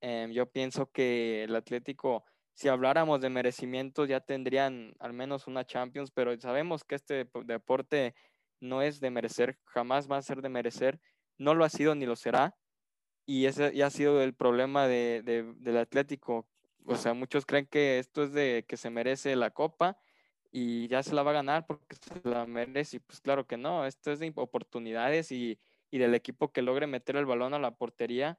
Em, 0.00 0.32
yo 0.32 0.50
pienso 0.50 0.90
que 0.90 1.44
el 1.44 1.54
Atlético, 1.54 2.24
si 2.54 2.68
habláramos 2.68 3.20
de 3.20 3.30
merecimiento, 3.30 4.04
ya 4.04 4.20
tendrían 4.20 4.94
al 4.98 5.12
menos 5.12 5.46
una 5.46 5.66
Champions, 5.66 6.10
pero 6.10 6.38
sabemos 6.40 6.84
que 6.84 6.94
este 6.94 7.28
deporte 7.44 8.14
no 8.60 8.82
es 8.82 9.00
de 9.00 9.10
merecer, 9.10 9.58
jamás 9.64 10.10
va 10.10 10.16
a 10.16 10.22
ser 10.22 10.40
de 10.40 10.48
merecer, 10.48 11.00
no 11.38 11.54
lo 11.54 11.64
ha 11.64 11.68
sido 11.68 11.94
ni 11.94 12.06
lo 12.06 12.16
será. 12.16 12.56
Y 13.26 13.46
ese 13.46 13.74
ya 13.74 13.86
ha 13.86 13.90
sido 13.90 14.22
el 14.22 14.34
problema 14.34 14.88
de, 14.88 15.22
del 15.22 15.76
Atlético. 15.76 16.48
O 16.84 16.96
sea, 16.96 17.14
muchos 17.14 17.46
creen 17.46 17.66
que 17.66 18.00
esto 18.00 18.24
es 18.24 18.32
de 18.32 18.64
que 18.66 18.76
se 18.76 18.90
merece 18.90 19.36
la 19.36 19.50
copa 19.50 19.96
y 20.52 20.86
ya 20.88 21.02
se 21.02 21.14
la 21.14 21.22
va 21.22 21.30
a 21.30 21.34
ganar 21.34 21.66
porque 21.66 21.96
se 21.96 22.20
la 22.28 22.46
merece. 22.46 22.98
Y 22.98 23.00
pues 23.00 23.20
claro 23.20 23.46
que 23.46 23.56
no, 23.56 23.86
esto 23.86 24.12
es 24.12 24.20
de 24.20 24.32
oportunidades 24.36 25.32
y, 25.32 25.58
y 25.90 25.98
del 25.98 26.14
equipo 26.14 26.52
que 26.52 26.62
logre 26.62 26.86
meter 26.86 27.16
el 27.16 27.26
balón 27.26 27.54
a 27.54 27.58
la 27.58 27.74
portería. 27.74 28.38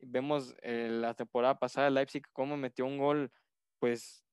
Vemos 0.00 0.56
eh, 0.62 0.88
la 0.90 1.14
temporada 1.14 1.58
pasada 1.58 1.90
Leipzig 1.90 2.24
cómo 2.32 2.56
metió 2.56 2.86
un 2.86 2.96
gol, 2.96 3.30
pues 3.78 4.24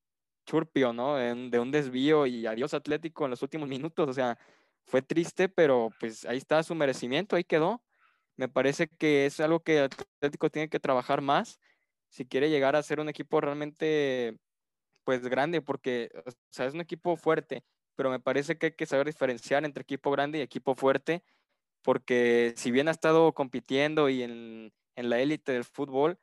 churpio, 0.46 0.94
¿no? 0.94 1.18
de 1.18 1.60
un 1.60 1.72
desvío 1.72 2.26
y 2.26 2.48
adiós 2.48 2.74
Atlético 2.74 3.26
en 3.26 3.32
los 3.32 3.42
últimos 3.42 3.68
minutos. 3.68 4.08
O 4.08 4.14
sea, 4.14 4.40
fue 4.86 5.02
triste, 5.02 5.50
pero 5.50 5.90
pues 6.00 6.26
ahí 6.26 6.38
está 6.38 6.64
su 6.64 6.74
merecimiento, 6.74 7.36
ahí 7.36 7.44
quedó. 7.44 7.84
Me 8.38 8.48
parece 8.48 8.88
que 8.88 9.26
es 9.26 9.42
algo 9.42 9.60
que 9.60 9.82
Atlético 9.82 10.50
tiene 10.50 10.70
que 10.70 10.80
trabajar 10.80 11.22
más 11.22 11.60
si 12.10 12.26
quiere 12.26 12.50
llegar 12.50 12.78
a 12.78 12.84
ser 12.84 13.02
un 13.02 13.10
equipo 13.10 13.42
realmente 13.42 14.40
pues 15.08 15.22
grande 15.30 15.62
porque 15.62 16.12
o 16.26 16.32
sea, 16.50 16.66
es 16.66 16.74
un 16.74 16.82
equipo 16.82 17.16
fuerte, 17.16 17.64
pero 17.96 18.10
me 18.10 18.20
parece 18.20 18.58
que 18.58 18.66
hay 18.66 18.72
que 18.74 18.86
saber 18.86 19.08
diferenciar 19.08 19.64
entre 19.64 19.84
equipo 19.84 20.12
grande 20.12 20.40
y 20.40 20.42
equipo 20.42 20.76
fuerte, 20.76 21.24
porque 21.82 22.54
si 22.58 22.72
bien 22.72 22.90
ha 22.90 22.92
estado 22.92 23.34
compitiendo 23.34 24.10
y 24.10 24.22
en, 24.22 24.74
en 24.98 25.10
la 25.10 25.22
élite 25.22 25.54
del 25.54 25.64
fútbol, 25.64 26.20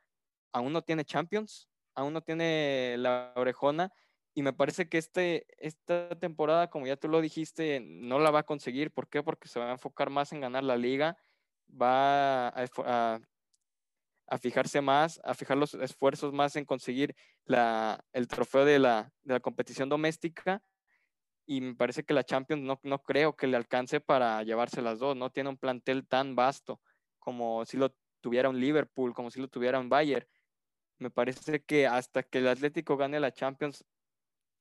aún 0.53 0.71
no 0.71 0.83
tiene 0.83 1.03
Champions, 1.03 1.67
aún 1.95 2.13
no 2.13 2.21
tiene 2.21 2.95
la 2.99 3.33
orejona 3.35 3.91
Y 4.35 4.43
me 4.43 4.53
parece 4.53 4.87
que 4.87 4.99
este, 4.99 5.47
esta 5.57 6.09
temporada, 6.19 6.69
como 6.69 6.85
ya 6.85 6.95
tú 6.95 7.07
lo 7.07 7.21
dijiste, 7.21 7.79
no 7.81 8.19
la 8.19 8.29
va 8.29 8.41
a 8.41 8.43
conseguir. 8.45 8.91
¿Por 8.91 9.09
qué? 9.09 9.23
Porque 9.23 9.47
se 9.47 9.59
va 9.59 9.69
a 9.69 9.71
enfocar 9.71 10.11
más 10.11 10.31
en 10.31 10.41
ganar 10.41 10.63
la 10.63 10.77
liga, 10.77 11.17
va 11.69 12.49
a, 12.49 13.19
fijarse 14.39 14.81
más, 14.81 15.21
a 15.23 15.33
fijar 15.33 15.57
los 15.57 15.73
esfuerzos 15.75 16.33
más 16.33 16.55
en 16.55 16.65
conseguir 16.65 17.15
la, 17.45 18.03
el 18.13 18.27
trofeo 18.27 18.65
de 18.65 18.79
la, 18.79 19.11
de 19.23 19.33
la 19.33 19.39
competición 19.39 19.89
doméstica 19.89 20.63
y 21.45 21.61
me 21.61 21.75
parece 21.75 22.03
que 22.03 22.13
la 22.13 22.23
Champions 22.23 22.63
no, 22.63 22.79
no, 22.83 23.01
creo 23.03 23.35
que 23.35 23.47
le 23.47 23.57
alcance 23.57 23.99
para 23.99 24.41
llevarse 24.43 24.81
las 24.81 24.99
dos, 24.99 25.15
no 25.15 25.29
tiene 25.29 25.49
un 25.49 25.57
plantel 25.57 26.07
tan 26.07 26.35
vasto 26.35 26.81
como 27.19 27.65
si 27.65 27.77
lo 27.77 27.95
tuviera 28.21 28.49
un 28.49 28.59
Liverpool, 28.59 29.13
como 29.13 29.29
si 29.29 29.39
lo 29.39 29.47
tuviera 29.47 29.79
un 29.79 29.89
Bayern. 29.89 30.27
Me 30.97 31.11
parece 31.11 31.63
que 31.63 31.87
hasta 31.87 32.23
que 32.23 32.39
el 32.39 32.47
Atlético 32.47 32.97
gane 32.97 33.19
la 33.19 33.31
Champions, 33.31 33.85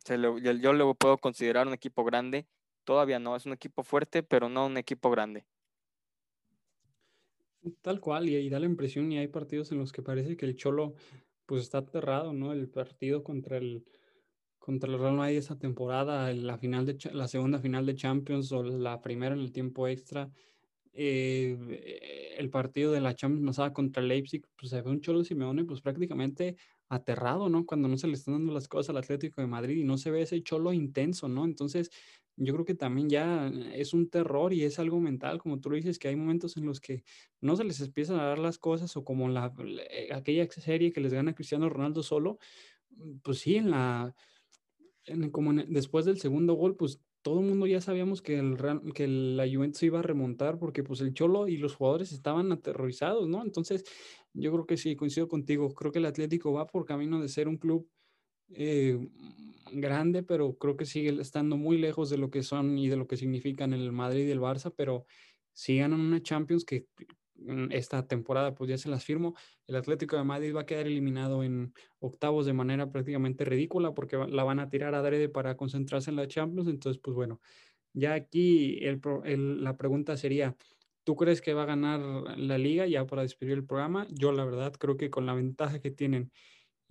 yo 0.07 0.73
lo 0.73 0.95
puedo 0.95 1.19
considerar 1.19 1.67
un 1.67 1.75
equipo 1.75 2.05
grande. 2.05 2.47
Todavía 2.85 3.19
no, 3.19 3.37
es 3.37 3.47
un 3.47 3.53
equipo 3.53 3.83
fuerte, 3.83 4.23
pero 4.23 4.49
no 4.49 4.67
un 4.67 4.77
equipo 4.77 5.11
grande. 5.11 5.47
Tal 7.83 8.01
cual, 8.01 8.29
y, 8.29 8.49
da 8.49 8.61
la 8.61 8.67
impresión, 8.67 9.11
y 9.13 9.19
hay 9.19 9.29
partidos 9.29 9.73
en 9.73 9.79
los 9.79 9.93
que 9.93 10.03
parece 10.03 10.37
que 10.37 10.47
el 10.47 10.57
Cholo 10.57 10.95
pues 11.47 11.63
está 11.63 11.79
aterrado, 11.79 12.33
¿no? 12.33 12.53
El 12.53 12.69
partido 12.69 13.23
contra 13.23 13.59
el, 13.59 13.85
contra 14.59 14.91
el 14.91 14.99
Real 14.99 15.15
Madrid 15.15 15.37
esa 15.39 15.59
temporada, 15.59 16.33
la, 16.33 16.59
final 16.59 16.87
de, 16.87 16.99
la 17.13 17.29
segunda 17.29 17.59
final 17.59 17.87
de 17.87 17.95
Champions 17.95 18.53
o 18.53 18.63
la 18.63 19.01
primera 19.01 19.35
en 19.35 19.41
el 19.41 19.53
tiempo 19.53 19.89
extra, 19.89 20.31
eh, 20.93 22.35
el 22.39 22.51
partido 22.51 22.93
de 22.93 23.01
la 23.01 23.15
Champions 23.15 23.47
pasada 23.47 23.73
contra 23.73 24.03
Leipzig, 24.03 24.43
pues 24.57 24.71
se 24.71 24.81
ve 24.81 24.91
un 24.91 25.01
Cholo 25.01 25.25
Simeone 25.25 25.65
pues 25.65 25.81
prácticamente 25.81 26.57
aterrado, 26.89 27.49
¿no? 27.49 27.67
Cuando 27.67 27.89
no 27.89 27.97
se 27.99 28.07
le 28.07 28.15
están 28.15 28.35
dando 28.35 28.53
las 28.53 28.69
cosas 28.69 28.91
al 28.91 28.99
Atlético 28.99 29.41
de 29.41 29.47
Madrid 29.47 29.77
y 29.77 29.85
no 29.85 29.99
se 29.99 30.11
ve 30.11 30.23
ese 30.23 30.43
Cholo 30.43 30.73
intenso, 30.73 31.29
¿no? 31.29 31.45
Entonces, 31.45 31.91
yo 32.37 32.53
creo 32.55 32.65
que 32.65 32.75
también 32.75 33.09
ya 33.09 33.49
es 33.75 33.95
un 33.95 34.11
terror 34.11 34.53
y 34.53 34.65
es 34.65 34.79
algo 34.79 35.01
mental, 35.01 35.39
como 35.39 35.61
tú 35.61 35.71
lo 35.71 35.77
dices, 35.77 35.99
que 35.99 36.09
hay 36.09 36.17
momentos 36.17 36.57
en 36.57 36.67
los 36.67 36.81
que 36.81 37.05
no 37.41 37.57
se 37.57 37.65
les 37.65 37.81
empiezan 37.81 38.19
a 38.19 38.25
dar 38.25 38.39
las 38.39 38.59
cosas 38.59 38.97
o 38.97 39.05
como 39.05 39.29
la, 39.29 39.55
aquella 40.13 40.51
serie 40.51 40.93
que 40.93 41.01
les 41.01 41.13
gana 41.13 41.35
Cristiano 41.35 41.69
Ronaldo 41.69 42.03
solo, 42.03 42.39
pues 43.23 43.39
sí, 43.39 43.57
en 43.57 43.71
la 43.71 44.15
como 45.33 45.53
después 45.53 46.05
del 46.05 46.19
segundo 46.19 46.55
gol, 46.55 46.77
pues 46.77 47.01
todo 47.23 47.41
el 47.41 47.47
mundo 47.47 47.67
ya 47.67 47.81
sabíamos 47.81 48.23
que, 48.23 48.39
el, 48.39 48.57
que 48.95 49.09
la 49.09 49.47
Juventus 49.51 49.83
iba 49.83 49.99
a 49.99 50.03
remontar 50.03 50.59
porque 50.59 50.83
pues 50.83 51.01
el 51.01 51.15
Cholo 51.15 51.49
y 51.49 51.57
los 51.57 51.75
jugadores 51.75 52.13
estaban 52.13 52.53
aterrorizados, 52.53 53.29
¿no? 53.29 53.43
Entonces, 53.43 53.85
yo 54.35 54.53
creo 54.53 54.67
que 54.67 54.77
sí, 54.77 54.97
coincido 54.97 55.29
contigo. 55.29 55.73
Creo 55.75 55.93
que 55.93 56.01
el 56.01 56.07
Atlético 56.07 56.53
va 56.53 56.67
por 56.67 56.85
camino 56.85 57.21
de 57.21 57.29
ser 57.29 57.49
un 57.49 57.57
club 57.57 57.89
eh, 58.51 59.09
grande, 59.73 60.23
pero 60.23 60.57
creo 60.59 60.77
que 60.77 60.87
sigue 60.87 61.21
estando 61.21 61.57
muy 61.57 61.79
lejos 61.79 62.11
de 62.11 62.19
lo 62.19 62.31
que 62.31 62.43
son 62.43 62.79
y 62.79 62.89
de 62.89 62.97
lo 62.97 63.07
que 63.07 63.17
significan 63.17 63.73
el 63.73 63.93
Madrid 63.93 64.27
y 64.27 64.31
el 64.31 64.41
Barça, 64.41 64.73
pero 64.77 65.07
si 65.53 65.79
ganan 65.79 66.01
una 66.01 66.23
Champions 66.23 66.65
que 66.65 66.87
esta 67.71 68.07
temporada, 68.07 68.55
pues 68.55 68.71
ya 68.71 68.79
se 68.79 68.89
las 68.89 69.05
firmo. 69.05 69.35
El 69.67 69.77
Atlético 69.77 70.17
de 70.17 70.25
Madrid 70.25 70.55
va 70.55 70.63
a 70.63 70.67
quedar 70.67 70.87
eliminado 70.87 71.43
en 71.43 71.75
octavos 71.99 72.47
de 72.47 72.53
manera 72.53 72.91
prácticamente 72.91 73.45
ridícula 73.45 73.93
porque 73.93 74.17
la 74.17 74.45
van 74.45 74.61
a 74.61 74.69
tirar 74.71 74.95
a 74.95 75.03
Drede 75.03 75.29
para 75.29 75.57
concentrarse 75.57 76.11
en 76.11 76.17
la 76.17 76.29
Champions. 76.29 76.69
Entonces, 76.69 77.01
pues 77.03 77.15
bueno, 77.15 77.41
ya 77.93 78.15
aquí 78.15 78.81
la 78.81 79.77
pregunta 79.77 80.17
sería, 80.17 80.57
¿tú 81.05 81.17
crees 81.17 81.41
que 81.41 81.55
va 81.55 81.65
a 81.65 81.67
ganar 81.67 82.01
la 82.39 82.59
liga 82.59 82.87
ya 82.87 83.07
para 83.07 83.23
despedir 83.23 83.55
el 83.55 83.67
programa? 83.67 84.07
Yo 84.11 84.33
la 84.33 84.45
verdad 84.45 84.73
creo 84.73 84.97
que 84.97 85.11
con 85.11 85.27
la 85.27 85.35
ventaja 85.35 85.81
que 85.81 85.91
tienen 85.91 86.33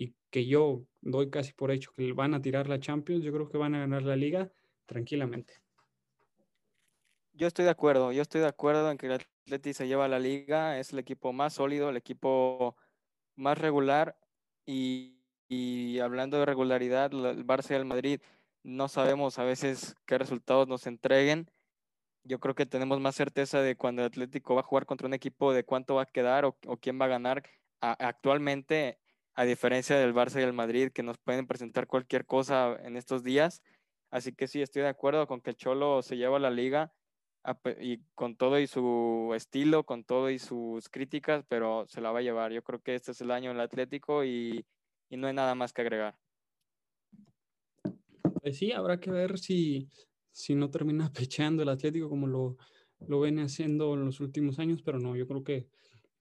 y 0.03 0.15
que 0.29 0.45
yo 0.45 0.85
doy 1.01 1.29
casi 1.29 1.53
por 1.53 1.71
hecho 1.71 1.91
que 1.93 2.11
van 2.13 2.33
a 2.33 2.41
tirar 2.41 2.67
la 2.67 2.79
Champions, 2.79 3.23
yo 3.23 3.31
creo 3.31 3.49
que 3.49 3.57
van 3.57 3.75
a 3.75 3.79
ganar 3.79 4.03
la 4.03 4.15
liga 4.15 4.51
tranquilamente. 4.85 5.53
Yo 7.33 7.47
estoy 7.47 7.65
de 7.65 7.71
acuerdo, 7.71 8.11
yo 8.11 8.21
estoy 8.21 8.41
de 8.41 8.47
acuerdo 8.47 8.91
en 8.91 8.97
que 8.97 9.07
el 9.07 9.13
Atleti 9.13 9.73
se 9.73 9.87
lleva 9.87 10.07
la 10.07 10.19
liga, 10.19 10.79
es 10.79 10.93
el 10.93 10.99
equipo 10.99 11.33
más 11.33 11.53
sólido, 11.53 11.89
el 11.89 11.97
equipo 11.97 12.75
más 13.35 13.57
regular 13.57 14.17
y, 14.65 15.99
hablando 15.99 16.37
de 16.37 16.45
regularidad, 16.45 17.11
el 17.11 17.45
Barça 17.45 17.71
y 17.71 17.75
el 17.75 17.85
Madrid 17.85 18.21
no 18.63 18.87
sabemos 18.87 19.39
a 19.39 19.43
veces 19.43 19.95
qué 20.05 20.17
resultados 20.17 20.67
nos 20.67 20.87
entreguen. 20.87 21.49
Yo 22.23 22.39
creo 22.39 22.55
que 22.55 22.65
tenemos 22.65 22.99
más 23.01 23.15
certeza 23.15 23.61
de 23.61 23.75
cuando 23.75 24.03
el 24.03 24.07
Atlético 24.07 24.55
va 24.55 24.61
a 24.61 24.65
jugar 24.65 24.85
contra 24.85 25.07
un 25.07 25.13
equipo 25.13 25.53
de 25.53 25.65
cuánto 25.65 25.95
va 25.95 26.03
a 26.03 26.05
quedar 26.05 26.45
o, 26.45 26.55
quién 26.79 26.99
va 26.99 27.05
a 27.05 27.09
ganar 27.09 27.43
actualmente, 27.81 28.99
a 29.35 29.45
diferencia 29.45 29.97
del 29.97 30.13
Barça 30.13 30.39
y 30.39 30.43
el 30.43 30.53
Madrid, 30.53 30.91
que 30.91 31.03
nos 31.03 31.17
pueden 31.17 31.47
presentar 31.47 31.87
cualquier 31.87 32.25
cosa 32.25 32.77
en 32.83 32.97
estos 32.97 33.23
días. 33.23 33.63
Así 34.11 34.33
que 34.33 34.47
sí, 34.47 34.61
estoy 34.61 34.83
de 34.83 34.89
acuerdo 34.89 35.25
con 35.27 35.41
que 35.41 35.51
el 35.51 35.55
Cholo 35.55 36.01
se 36.03 36.17
lleva 36.17 36.37
la 36.39 36.51
liga 36.51 36.93
y 37.79 37.99
con 38.15 38.37
todo 38.37 38.59
y 38.59 38.67
su 38.67 39.33
estilo, 39.35 39.85
con 39.85 40.03
todo 40.03 40.29
y 40.29 40.39
sus 40.39 40.87
críticas, 40.89 41.43
pero 41.47 41.85
se 41.87 41.99
la 41.99 42.11
va 42.11 42.19
a 42.19 42.21
llevar. 42.21 42.51
Yo 42.51 42.63
creo 42.63 42.79
que 42.79 42.95
este 42.95 43.11
es 43.11 43.21
el 43.21 43.31
año 43.31 43.49
del 43.49 43.59
Atlético 43.59 44.23
y, 44.23 44.65
y 45.09 45.17
no 45.17 45.27
hay 45.27 45.33
nada 45.33 45.55
más 45.55 45.73
que 45.73 45.81
agregar. 45.81 46.15
Pues 48.41 48.57
sí, 48.57 48.71
habrá 48.71 48.99
que 48.99 49.11
ver 49.11 49.39
si, 49.39 49.89
si 50.31 50.55
no 50.55 50.69
termina 50.69 51.11
pecheando 51.13 51.63
el 51.63 51.69
Atlético 51.69 52.07
como 52.07 52.27
lo, 52.27 52.57
lo 53.07 53.21
viene 53.21 53.41
haciendo 53.41 53.93
en 53.95 54.05
los 54.05 54.19
últimos 54.19 54.59
años, 54.59 54.81
pero 54.83 54.99
no, 54.99 55.15
yo 55.15 55.27
creo 55.27 55.43
que 55.43 55.67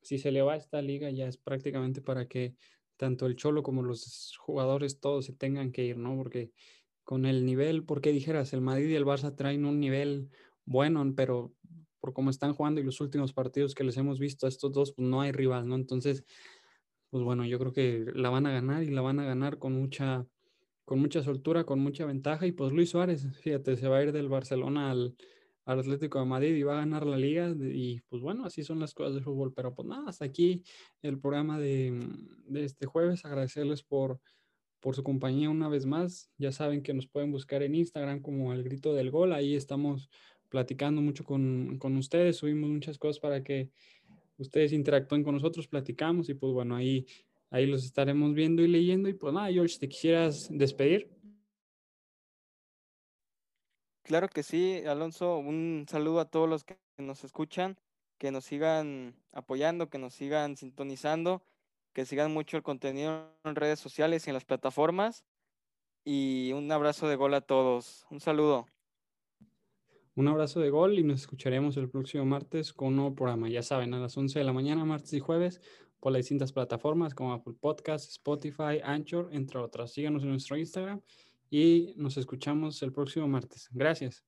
si 0.01 0.18
se 0.18 0.33
le 0.33 0.42
va 0.42 0.55
a 0.55 0.57
esta 0.57 0.83
liga 0.83 1.11
ya 1.11 1.27
es 1.27 1.37
prácticamente 1.37 2.01
para 2.01 2.27
que 2.27 2.55
tanto 3.03 3.27
el 3.27 3.35
Cholo 3.35 3.65
como 3.65 3.83
los 3.83 4.37
jugadores 4.38 5.01
todos 5.01 5.25
se 5.25 5.33
tengan 5.33 5.73
que 5.73 5.85
ir, 5.85 5.97
¿no? 5.99 6.17
Porque 6.17 6.53
con 7.03 7.27
el 7.27 7.45
nivel, 7.45 7.83
porque 7.83 8.12
dijeras, 8.12 8.53
el 8.53 8.61
Madrid 8.61 8.91
y 8.91 8.95
el 8.95 9.05
Barça 9.05 9.35
traen 9.35 9.65
un 9.65 9.81
nivel 9.81 10.31
bueno, 10.67 11.05
pero 11.17 11.53
por 11.99 12.12
cómo 12.12 12.31
están 12.31 12.55
jugando 12.55 12.81
y 12.81 12.85
los 12.85 13.01
últimos 13.01 13.33
partidos 13.33 13.75
que 13.75 13.83
les 13.83 13.97
hemos 13.97 14.21
visto 14.21 14.47
a 14.47 14.49
estos 14.49 14.71
dos, 14.71 14.93
pues 14.93 15.09
no 15.09 15.21
hay 15.21 15.33
rival, 15.33 15.67
¿no? 15.67 15.75
Entonces, 15.75 16.25
pues 17.11 17.25
bueno, 17.25 17.45
yo 17.45 17.59
creo 17.59 17.73
que 17.73 18.07
la 18.15 18.31
van 18.31 18.47
a 18.47 18.53
ganar 18.53 18.85
y 18.85 18.91
la 18.91 19.01
van 19.01 19.19
a 19.19 19.25
ganar 19.25 19.59
con 19.59 19.73
mucha, 19.73 20.25
con 20.85 21.01
mucha 21.01 21.25
soltura, 21.25 21.65
con 21.65 21.81
mucha 21.81 22.07
ventaja. 22.07 22.47
Y 22.47 22.53
pues 22.53 22.71
Luis 22.71 22.91
Suárez, 22.91 23.27
fíjate, 23.41 23.77
se 23.77 23.88
va 23.88 23.99
a 23.99 24.05
ir 24.05 24.12
del 24.12 24.29
Barcelona 24.29 24.93
al, 24.93 25.17
Atlético 25.64 26.18
de 26.18 26.27
Madrid 26.27 26.55
y 26.55 26.62
va 26.62 26.75
a 26.75 26.81
ganar 26.81 27.07
la 27.07 27.16
liga. 27.16 27.48
Y 27.51 28.01
pues 28.09 28.22
bueno, 28.22 28.44
así 28.44 28.62
son 28.62 28.81
las 28.81 28.94
cosas 28.94 29.14
del 29.14 29.25
fútbol. 29.25 29.53
Pero 29.55 29.75
pues 29.75 29.88
nada, 29.88 30.09
hasta 30.09 30.25
aquí 30.25 30.62
el 31.03 31.18
programa 31.18 31.59
de, 31.59 31.98
de 32.46 32.64
este 32.64 32.87
jueves. 32.87 33.25
Agradecerles 33.25 33.83
por 33.83 34.20
por 34.83 34.96
su 34.96 35.05
compañía 35.05 35.48
una 35.48 35.68
vez 35.68 35.87
más. 35.87 36.29
Ya 36.38 36.51
saben 36.51 36.83
que 36.83 36.92
nos 36.92 37.07
pueden 37.07 37.31
buscar 37.31 37.62
en 37.62 37.77
Instagram 37.77 38.20
como 38.20 38.53
El 38.53 38.64
Grito 38.64 38.92
del 38.92 39.12
Gol. 39.12 39.33
Ahí 39.33 39.55
estamos 39.55 40.11
platicando 40.48 41.01
mucho 41.01 41.25
con, 41.25 41.79
con, 41.79 41.96
ustedes, 41.96 42.37
subimos 42.37 42.68
muchas 42.68 42.98
cosas 42.98 43.20
para 43.20 43.42
que 43.42 43.70
ustedes 44.37 44.72
interactúen 44.72 45.22
con 45.22 45.35
nosotros, 45.35 45.66
platicamos 45.68 46.29
y 46.29 46.35
pues 46.35 46.53
bueno, 46.53 46.77
ahí, 46.77 47.07
ahí 47.48 47.64
los 47.64 47.85
estaremos 47.85 48.35
viendo 48.35 48.61
y 48.61 48.68
leyendo. 48.68 49.09
Y 49.09 49.14
pues 49.14 49.33
nada, 49.33 49.51
George, 49.53 49.79
¿te 49.79 49.88
quisieras 49.88 50.48
despedir? 50.51 51.09
Claro 54.03 54.29
que 54.29 54.43
sí, 54.43 54.83
Alonso, 54.87 55.38
un 55.38 55.87
saludo 55.88 56.21
a 56.21 56.25
todos 56.25 56.49
los 56.49 56.65
que 56.65 56.77
nos 56.99 57.23
escuchan, 57.23 57.79
que 58.19 58.33
nos 58.33 58.45
sigan 58.45 59.15
apoyando, 59.33 59.88
que 59.91 59.99
nos 59.99 60.15
sigan 60.15 60.57
sintonizando, 60.57 61.43
que 61.93 62.05
sigan 62.05 62.33
mucho 62.33 62.57
el 62.57 62.65
contenido 62.65 63.33
en 63.45 63.55
redes 63.55 63.79
sociales 63.79 64.27
y 64.27 64.31
en 64.31 64.35
las 64.35 64.45
plataformas. 64.45 65.25
Y 66.05 66.53
un 66.53 66.71
abrazo 66.73 67.07
de 67.07 67.15
gol 67.15 67.35
a 67.35 67.43
todos. 67.43 68.05
Un 68.11 68.19
saludo. 68.19 68.67
Un 70.17 70.27
abrazo 70.27 70.59
de 70.59 70.71
gol 70.71 70.99
y 70.99 71.05
nos 71.05 71.21
escucharemos 71.21 71.77
el 71.77 71.88
próximo 71.88 72.25
martes 72.25 72.73
con 72.73 72.88
un 72.88 72.97
nuevo 72.97 73.15
programa. 73.15 73.49
Ya 73.49 73.62
saben, 73.62 73.95
a 73.95 74.01
las 74.01 74.17
11 74.17 74.37
de 74.37 74.45
la 74.45 74.53
mañana, 74.53 74.85
martes 74.85 75.12
y 75.12 75.21
jueves, 75.21 75.61
por 76.01 76.12
las 76.12 76.21
distintas 76.21 76.53
plataformas 76.53 77.15
como 77.15 77.33
Apple 77.33 77.55
Podcasts, 77.59 78.11
Spotify, 78.11 78.81
Anchor, 78.83 79.29
entre 79.33 79.61
otras. 79.61 79.93
Síganos 79.93 80.25
en 80.25 80.31
nuestro 80.31 80.57
Instagram 80.57 81.01
y 81.53 81.93
nos 81.99 82.17
escuchamos 82.17 82.83
el 82.83 82.93
próximo 82.93 83.29
martes. 83.29 83.69
Gracias. 83.73 84.25